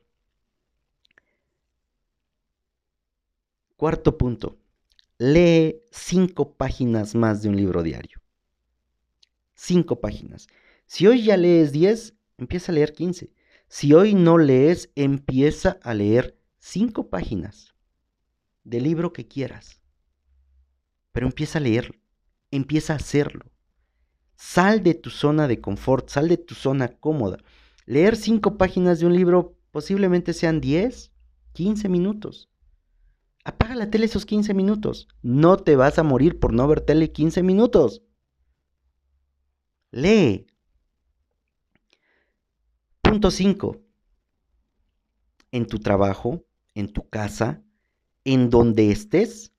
Cuarto 3.77 4.15
punto. 4.15 4.59
Lee 5.17 5.81
cinco 5.89 6.53
páginas 6.53 7.15
más 7.15 7.41
de 7.41 7.49
un 7.49 7.55
libro 7.55 7.81
diario. 7.81 8.22
Cinco 9.65 10.01
páginas. 10.01 10.47
Si 10.87 11.07
hoy 11.07 11.23
ya 11.23 11.37
lees 11.37 11.71
10, 11.71 12.15
empieza 12.37 12.73
a 12.73 12.75
leer 12.75 12.91
15. 12.91 13.31
Si 13.69 13.93
hoy 13.93 14.13
no 14.13 14.37
lees, 14.37 14.91
empieza 14.93 15.79
a 15.83 15.93
leer 15.93 16.37
cinco 16.59 17.09
páginas 17.09 17.73
del 18.65 18.83
libro 18.83 19.13
que 19.13 19.25
quieras. 19.25 19.79
Pero 21.13 21.27
empieza 21.27 21.59
a 21.59 21.61
leerlo, 21.61 21.95
empieza 22.51 22.91
a 22.91 22.97
hacerlo. 22.97 23.45
Sal 24.35 24.83
de 24.83 24.95
tu 24.95 25.09
zona 25.09 25.47
de 25.47 25.61
confort, 25.61 26.09
sal 26.09 26.27
de 26.27 26.35
tu 26.35 26.55
zona 26.55 26.89
cómoda. 26.89 27.37
Leer 27.85 28.17
cinco 28.17 28.57
páginas 28.57 28.99
de 28.99 29.05
un 29.05 29.15
libro 29.15 29.57
posiblemente 29.71 30.33
sean 30.33 30.59
10, 30.59 31.13
15 31.53 31.87
minutos. 31.87 32.49
Apaga 33.45 33.75
la 33.75 33.89
tele 33.89 34.07
esos 34.07 34.25
15 34.25 34.53
minutos. 34.53 35.07
No 35.21 35.55
te 35.55 35.77
vas 35.77 35.99
a 35.99 36.03
morir 36.03 36.37
por 36.37 36.51
no 36.51 36.67
ver 36.67 36.81
tele 36.81 37.13
15 37.13 37.43
minutos. 37.43 38.01
Lee. 39.93 40.47
Punto 43.03 43.29
5. 43.29 43.79
En 45.51 45.67
tu 45.67 45.77
trabajo, 45.77 46.43
en 46.73 46.91
tu 46.91 47.07
casa, 47.07 47.61
en 48.23 48.49
donde 48.49 48.89
estés, 48.89 49.51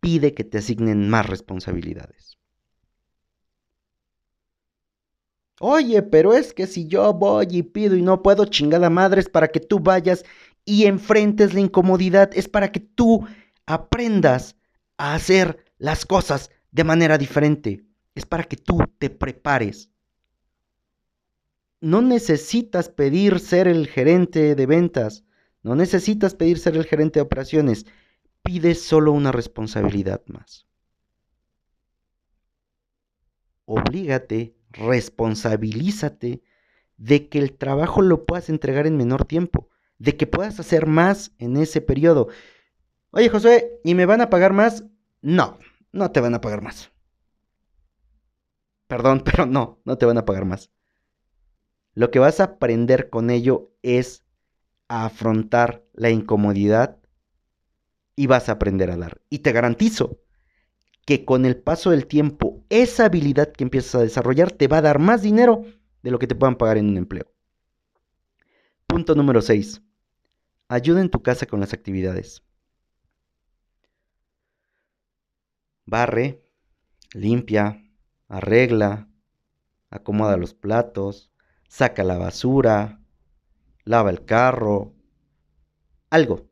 pide 0.00 0.32
que 0.32 0.44
te 0.44 0.58
asignen 0.58 1.10
más 1.10 1.26
responsabilidades. 1.26 2.38
Oye, 5.60 6.00
pero 6.02 6.32
es 6.32 6.54
que 6.54 6.66
si 6.66 6.86
yo 6.86 7.12
voy 7.12 7.46
y 7.50 7.62
pido 7.62 7.96
y 7.96 8.02
no 8.02 8.22
puedo, 8.22 8.46
chingada 8.46 8.88
madre, 8.88 9.20
es 9.20 9.28
para 9.28 9.48
que 9.48 9.60
tú 9.60 9.80
vayas 9.80 10.24
y 10.64 10.86
enfrentes 10.86 11.52
la 11.52 11.60
incomodidad, 11.60 12.30
es 12.32 12.48
para 12.48 12.72
que 12.72 12.80
tú 12.80 13.26
aprendas 13.66 14.56
a 14.96 15.14
hacer 15.14 15.66
las 15.76 16.06
cosas 16.06 16.50
de 16.70 16.84
manera 16.84 17.18
diferente, 17.18 17.85
es 18.16 18.26
para 18.26 18.44
que 18.44 18.56
tú 18.56 18.78
te 18.98 19.10
prepares. 19.10 19.90
no 21.80 22.00
necesitas 22.02 22.88
pedir 22.88 23.38
ser 23.38 23.68
el 23.68 23.86
gerente 23.86 24.54
de 24.54 24.66
ventas, 24.66 25.24
no 25.62 25.76
necesitas 25.76 26.34
pedir 26.34 26.58
ser 26.58 26.74
el 26.76 26.84
gerente 26.84 27.18
de 27.20 27.22
operaciones, 27.22 27.86
pides 28.42 28.82
solo 28.82 29.12
una 29.12 29.30
responsabilidad 29.30 30.22
más. 30.26 30.66
Oblígate, 33.66 34.56
responsabilízate 34.70 36.42
de 36.96 37.28
que 37.28 37.38
el 37.38 37.52
trabajo 37.52 38.00
lo 38.00 38.24
puedas 38.24 38.48
entregar 38.48 38.86
en 38.86 38.96
menor 38.96 39.26
tiempo, 39.26 39.68
de 39.98 40.16
que 40.16 40.26
puedas 40.26 40.58
hacer 40.58 40.86
más 40.86 41.32
en 41.38 41.56
ese 41.58 41.82
periodo. 41.82 42.28
Oye, 43.10 43.28
José, 43.28 43.80
¿y 43.84 43.94
me 43.94 44.06
van 44.06 44.22
a 44.22 44.30
pagar 44.30 44.54
más? 44.54 44.84
No, 45.20 45.58
no 45.92 46.10
te 46.10 46.20
van 46.20 46.34
a 46.34 46.40
pagar 46.40 46.62
más. 46.62 46.90
Perdón, 48.86 49.22
pero 49.24 49.46
no, 49.46 49.80
no 49.84 49.98
te 49.98 50.06
van 50.06 50.18
a 50.18 50.24
pagar 50.24 50.44
más. 50.44 50.70
Lo 51.94 52.10
que 52.10 52.18
vas 52.18 52.40
a 52.40 52.44
aprender 52.44 53.08
con 53.08 53.30
ello 53.30 53.72
es 53.82 54.24
a 54.88 55.06
afrontar 55.06 55.84
la 55.94 56.10
incomodidad 56.10 56.98
y 58.14 58.26
vas 58.26 58.48
a 58.48 58.52
aprender 58.52 58.90
a 58.90 58.96
dar. 58.96 59.20
Y 59.30 59.40
te 59.40 59.52
garantizo 59.52 60.20
que 61.06 61.24
con 61.24 61.46
el 61.46 61.56
paso 61.56 61.90
del 61.90 62.06
tiempo, 62.06 62.64
esa 62.68 63.06
habilidad 63.06 63.52
que 63.52 63.64
empiezas 63.64 63.94
a 63.94 64.02
desarrollar 64.02 64.52
te 64.52 64.68
va 64.68 64.78
a 64.78 64.82
dar 64.82 64.98
más 64.98 65.22
dinero 65.22 65.64
de 66.02 66.10
lo 66.10 66.18
que 66.18 66.26
te 66.26 66.34
puedan 66.34 66.56
pagar 66.56 66.78
en 66.78 66.88
un 66.88 66.96
empleo. 66.96 67.32
Punto 68.86 69.14
número 69.14 69.40
6. 69.40 69.82
Ayuda 70.68 71.00
en 71.00 71.10
tu 71.10 71.22
casa 71.22 71.46
con 71.46 71.60
las 71.60 71.72
actividades. 71.72 72.42
Barre, 75.84 76.42
limpia, 77.12 77.85
arregla, 78.28 79.08
acomoda 79.90 80.36
los 80.36 80.54
platos, 80.54 81.30
saca 81.68 82.04
la 82.04 82.18
basura, 82.18 83.00
lava 83.84 84.10
el 84.10 84.24
carro, 84.24 84.94
algo, 86.10 86.48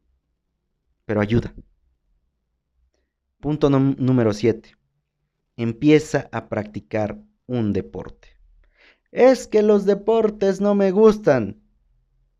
pero 1.04 1.20
ayuda. 1.20 1.54
Punto 3.40 3.68
número 3.68 4.32
7. 4.32 4.76
Empieza 5.56 6.28
a 6.32 6.48
practicar 6.48 7.18
un 7.46 7.72
deporte. 7.72 8.28
Es 9.12 9.46
que 9.46 9.62
los 9.62 9.84
deportes 9.84 10.60
no 10.60 10.74
me 10.74 10.90
gustan. 10.90 11.62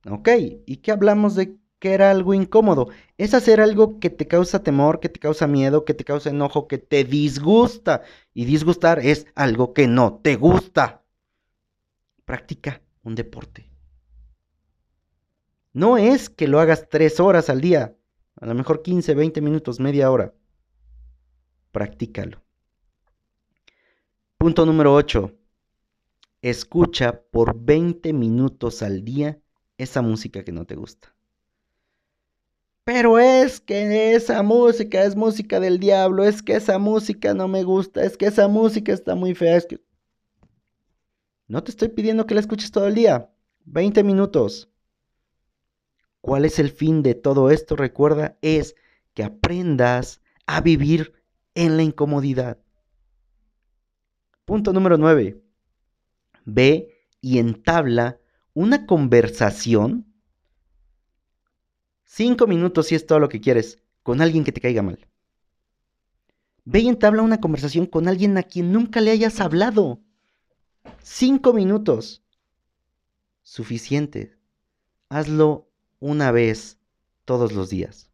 Ok, 0.08 0.28
¿y 0.66 0.78
qué 0.78 0.92
hablamos 0.92 1.34
de 1.34 1.56
que 1.84 1.92
era 1.92 2.10
algo 2.10 2.32
incómodo? 2.32 2.88
Es 3.18 3.34
hacer 3.34 3.60
algo 3.60 4.00
que 4.00 4.08
te 4.08 4.26
causa 4.26 4.62
temor, 4.62 5.00
que 5.00 5.10
te 5.10 5.20
causa 5.20 5.46
miedo, 5.46 5.84
que 5.84 5.92
te 5.92 6.02
causa 6.02 6.30
enojo, 6.30 6.66
que 6.66 6.78
te 6.78 7.04
disgusta. 7.04 8.04
Y 8.32 8.46
disgustar 8.46 9.00
es 9.00 9.26
algo 9.34 9.74
que 9.74 9.86
no 9.86 10.18
te 10.22 10.36
gusta 10.36 11.04
practica 12.24 12.80
un 13.02 13.14
deporte. 13.14 13.70
No 15.74 15.98
es 15.98 16.30
que 16.30 16.48
lo 16.48 16.58
hagas 16.58 16.88
tres 16.88 17.20
horas 17.20 17.50
al 17.50 17.60
día, 17.60 17.94
a 18.40 18.46
lo 18.46 18.54
mejor 18.54 18.80
15, 18.80 19.14
20 19.14 19.42
minutos, 19.42 19.78
media 19.78 20.10
hora. 20.10 20.32
Practícalo. 21.70 22.42
Punto 24.38 24.64
número 24.64 24.94
8. 24.94 25.34
Escucha 26.40 27.20
por 27.30 27.62
20 27.62 28.14
minutos 28.14 28.82
al 28.82 29.04
día 29.04 29.38
esa 29.76 30.00
música 30.00 30.44
que 30.44 30.52
no 30.52 30.64
te 30.64 30.76
gusta. 30.76 31.13
Pero 32.84 33.18
es 33.18 33.60
que 33.60 34.14
esa 34.14 34.42
música 34.42 35.04
es 35.04 35.16
música 35.16 35.58
del 35.58 35.78
diablo, 35.78 36.24
es 36.24 36.42
que 36.42 36.56
esa 36.56 36.78
música 36.78 37.32
no 37.32 37.48
me 37.48 37.64
gusta, 37.64 38.04
es 38.04 38.16
que 38.16 38.26
esa 38.26 38.46
música 38.46 38.92
está 38.92 39.14
muy 39.14 39.34
fea, 39.34 39.56
es 39.56 39.66
que... 39.66 39.80
No 41.46 41.62
te 41.62 41.70
estoy 41.70 41.88
pidiendo 41.88 42.26
que 42.26 42.34
la 42.34 42.40
escuches 42.40 42.70
todo 42.70 42.86
el 42.86 42.94
día. 42.94 43.30
20 43.64 44.02
minutos. 44.02 44.70
¿Cuál 46.20 46.44
es 46.44 46.58
el 46.58 46.70
fin 46.70 47.02
de 47.02 47.14
todo 47.14 47.50
esto? 47.50 47.76
Recuerda, 47.76 48.38
es 48.42 48.74
que 49.14 49.24
aprendas 49.24 50.20
a 50.46 50.60
vivir 50.60 51.12
en 51.54 51.76
la 51.76 51.82
incomodidad. 51.82 52.58
Punto 54.44 54.72
número 54.72 54.98
9. 54.98 55.42
Ve 56.44 57.08
y 57.20 57.38
entabla 57.38 58.18
una 58.52 58.86
conversación. 58.86 60.13
Cinco 62.16 62.46
minutos 62.46 62.86
si 62.86 62.94
es 62.94 63.06
todo 63.06 63.18
lo 63.18 63.28
que 63.28 63.40
quieres, 63.40 63.80
con 64.04 64.20
alguien 64.20 64.44
que 64.44 64.52
te 64.52 64.60
caiga 64.60 64.82
mal. 64.82 65.04
Ve 66.64 66.78
y 66.78 66.88
entabla 66.88 67.22
una 67.22 67.40
conversación 67.40 67.86
con 67.86 68.06
alguien 68.06 68.38
a 68.38 68.44
quien 68.44 68.70
nunca 68.70 69.00
le 69.00 69.10
hayas 69.10 69.40
hablado. 69.40 70.00
Cinco 71.02 71.52
minutos. 71.52 72.22
Suficiente. 73.42 74.38
Hazlo 75.08 75.68
una 75.98 76.30
vez 76.30 76.78
todos 77.24 77.52
los 77.52 77.68
días. 77.68 78.12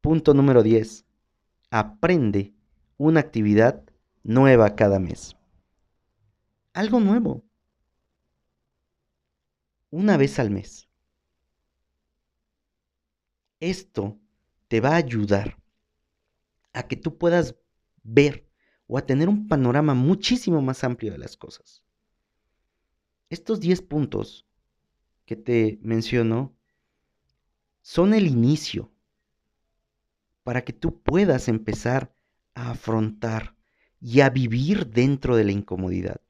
Punto 0.00 0.32
número 0.32 0.62
10. 0.62 1.06
Aprende 1.70 2.54
una 2.98 3.18
actividad 3.18 3.82
nueva 4.22 4.76
cada 4.76 5.00
mes. 5.00 5.36
Algo 6.72 7.00
nuevo. 7.00 7.42
Una 9.90 10.16
vez 10.16 10.38
al 10.38 10.52
mes. 10.52 10.87
Esto 13.60 14.18
te 14.68 14.80
va 14.80 14.90
a 14.90 14.96
ayudar 14.96 15.56
a 16.72 16.86
que 16.86 16.96
tú 16.96 17.18
puedas 17.18 17.56
ver 18.02 18.46
o 18.86 18.98
a 18.98 19.06
tener 19.06 19.28
un 19.28 19.48
panorama 19.48 19.94
muchísimo 19.94 20.62
más 20.62 20.84
amplio 20.84 21.12
de 21.12 21.18
las 21.18 21.36
cosas. 21.36 21.82
Estos 23.30 23.60
10 23.60 23.82
puntos 23.82 24.46
que 25.26 25.36
te 25.36 25.78
menciono 25.82 26.54
son 27.82 28.14
el 28.14 28.26
inicio 28.26 28.90
para 30.42 30.64
que 30.64 30.72
tú 30.72 31.02
puedas 31.02 31.48
empezar 31.48 32.14
a 32.54 32.70
afrontar 32.70 33.54
y 34.00 34.20
a 34.20 34.30
vivir 34.30 34.86
dentro 34.86 35.36
de 35.36 35.44
la 35.44 35.52
incomodidad. 35.52 36.20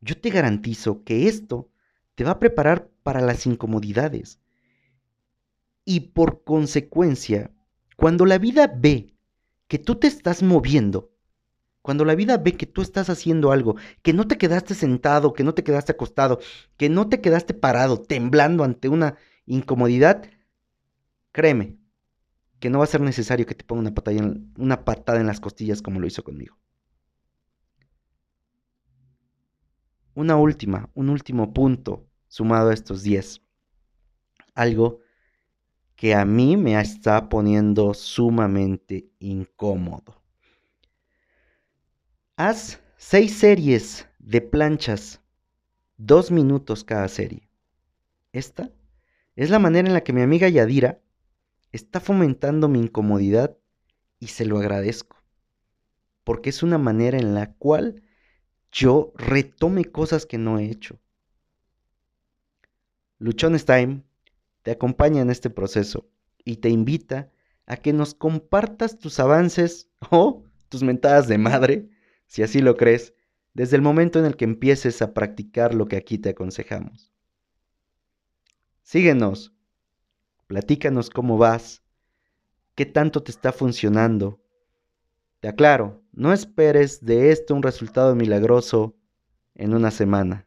Yo 0.00 0.20
te 0.20 0.30
garantizo 0.30 1.02
que 1.02 1.26
esto 1.26 1.68
te 2.14 2.24
va 2.24 2.32
a 2.32 2.38
preparar 2.38 2.88
para 3.02 3.20
las 3.20 3.46
incomodidades. 3.46 4.38
Y 5.90 6.00
por 6.00 6.44
consecuencia, 6.44 7.50
cuando 7.96 8.26
la 8.26 8.36
vida 8.36 8.70
ve 8.76 9.14
que 9.68 9.78
tú 9.78 9.94
te 9.94 10.06
estás 10.06 10.42
moviendo, 10.42 11.14
cuando 11.80 12.04
la 12.04 12.14
vida 12.14 12.36
ve 12.36 12.52
que 12.58 12.66
tú 12.66 12.82
estás 12.82 13.08
haciendo 13.08 13.52
algo, 13.52 13.76
que 14.02 14.12
no 14.12 14.28
te 14.28 14.36
quedaste 14.36 14.74
sentado, 14.74 15.32
que 15.32 15.44
no 15.44 15.54
te 15.54 15.64
quedaste 15.64 15.92
acostado, 15.92 16.40
que 16.76 16.90
no 16.90 17.08
te 17.08 17.22
quedaste 17.22 17.54
parado, 17.54 18.02
temblando 18.02 18.64
ante 18.64 18.90
una 18.90 19.16
incomodidad, 19.46 20.28
créeme 21.32 21.78
que 22.60 22.68
no 22.68 22.80
va 22.80 22.84
a 22.84 22.88
ser 22.88 23.00
necesario 23.00 23.46
que 23.46 23.54
te 23.54 23.64
ponga 23.64 23.90
una, 23.90 23.94
en, 24.12 24.52
una 24.58 24.84
patada 24.84 25.20
en 25.20 25.26
las 25.26 25.40
costillas 25.40 25.80
como 25.80 26.00
lo 26.00 26.06
hizo 26.06 26.22
conmigo. 26.22 26.58
Una 30.12 30.36
última, 30.36 30.90
un 30.92 31.08
último 31.08 31.54
punto 31.54 32.06
sumado 32.26 32.68
a 32.68 32.74
estos 32.74 33.02
10. 33.02 33.40
Algo 34.54 35.00
que 35.98 36.14
a 36.14 36.24
mí 36.24 36.56
me 36.56 36.80
está 36.80 37.28
poniendo 37.28 37.92
sumamente 37.92 39.10
incómodo. 39.18 40.22
Haz 42.36 42.80
seis 42.96 43.36
series 43.36 44.08
de 44.20 44.40
planchas, 44.40 45.20
dos 45.96 46.30
minutos 46.30 46.84
cada 46.84 47.08
serie. 47.08 47.50
Esta 48.30 48.70
es 49.34 49.50
la 49.50 49.58
manera 49.58 49.88
en 49.88 49.92
la 49.92 50.04
que 50.04 50.12
mi 50.12 50.22
amiga 50.22 50.48
Yadira 50.48 51.00
está 51.72 51.98
fomentando 51.98 52.68
mi 52.68 52.78
incomodidad 52.78 53.58
y 54.20 54.28
se 54.28 54.44
lo 54.44 54.58
agradezco, 54.58 55.16
porque 56.22 56.50
es 56.50 56.62
una 56.62 56.78
manera 56.78 57.18
en 57.18 57.34
la 57.34 57.54
cual 57.54 58.04
yo 58.70 59.12
retome 59.16 59.84
cosas 59.84 60.26
que 60.26 60.38
no 60.38 60.60
he 60.60 60.70
hecho. 60.70 61.00
Luchones 63.18 63.64
Time 63.64 64.04
te 64.68 64.72
acompaña 64.72 65.22
en 65.22 65.30
este 65.30 65.48
proceso 65.48 66.10
y 66.44 66.56
te 66.56 66.68
invita 66.68 67.30
a 67.64 67.78
que 67.78 67.94
nos 67.94 68.12
compartas 68.12 68.98
tus 68.98 69.18
avances 69.18 69.88
o 70.10 70.44
tus 70.68 70.82
mentadas 70.82 71.26
de 71.26 71.38
madre 71.38 71.88
si 72.26 72.42
así 72.42 72.60
lo 72.60 72.76
crees, 72.76 73.14
desde 73.54 73.76
el 73.76 73.82
momento 73.82 74.18
en 74.18 74.26
el 74.26 74.36
que 74.36 74.44
empieces 74.44 75.00
a 75.00 75.14
practicar 75.14 75.72
lo 75.72 75.88
que 75.88 75.96
aquí 75.96 76.18
te 76.18 76.28
aconsejamos. 76.28 77.14
Síguenos, 78.82 79.54
platícanos 80.48 81.08
cómo 81.08 81.38
vas, 81.38 81.82
qué 82.74 82.84
tanto 82.84 83.22
te 83.22 83.30
está 83.30 83.52
funcionando. 83.52 84.38
Te 85.40 85.48
aclaro, 85.48 86.02
no 86.12 86.34
esperes 86.34 87.02
de 87.02 87.32
esto 87.32 87.54
un 87.54 87.62
resultado 87.62 88.14
milagroso 88.14 88.98
en 89.54 89.72
una 89.72 89.90
semana 89.90 90.46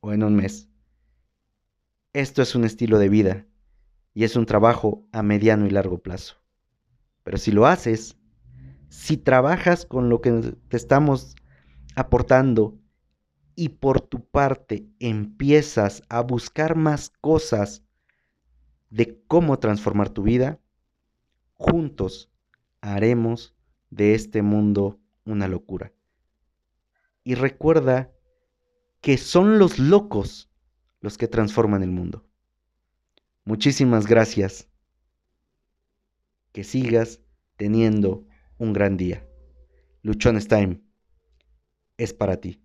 o 0.00 0.12
en 0.12 0.24
un 0.24 0.34
mes. 0.34 0.68
Esto 2.12 2.42
es 2.42 2.56
un 2.56 2.64
estilo 2.64 2.98
de 2.98 3.08
vida 3.08 3.46
y 4.14 4.24
es 4.24 4.36
un 4.36 4.46
trabajo 4.46 5.06
a 5.12 5.22
mediano 5.22 5.66
y 5.66 5.70
largo 5.70 5.98
plazo. 5.98 6.36
Pero 7.24 7.38
si 7.38 7.52
lo 7.52 7.66
haces, 7.66 8.16
si 8.88 9.16
trabajas 9.16 9.86
con 9.86 10.08
lo 10.08 10.20
que 10.20 10.54
te 10.68 10.76
estamos 10.76 11.34
aportando 11.96 12.78
y 13.54 13.70
por 13.70 14.00
tu 14.00 14.24
parte 14.24 14.86
empiezas 14.98 16.02
a 16.08 16.20
buscar 16.20 16.76
más 16.76 17.10
cosas 17.20 17.82
de 18.90 19.22
cómo 19.26 19.58
transformar 19.58 20.10
tu 20.10 20.22
vida, 20.22 20.60
juntos 21.54 22.30
haremos 22.80 23.54
de 23.90 24.14
este 24.14 24.42
mundo 24.42 24.98
una 25.24 25.48
locura. 25.48 25.92
Y 27.24 27.34
recuerda 27.34 28.12
que 29.00 29.16
son 29.16 29.58
los 29.58 29.78
locos 29.78 30.50
los 31.00 31.18
que 31.18 31.28
transforman 31.28 31.82
el 31.82 31.90
mundo. 31.90 32.24
Muchísimas 33.44 34.06
gracias. 34.06 34.68
Que 36.52 36.64
sigas 36.64 37.20
teniendo 37.56 38.26
un 38.58 38.72
gran 38.72 38.96
día. 38.96 39.26
Luchones 40.02 40.48
Time 40.48 40.80
es 41.96 42.12
para 42.12 42.36
ti. 42.36 42.62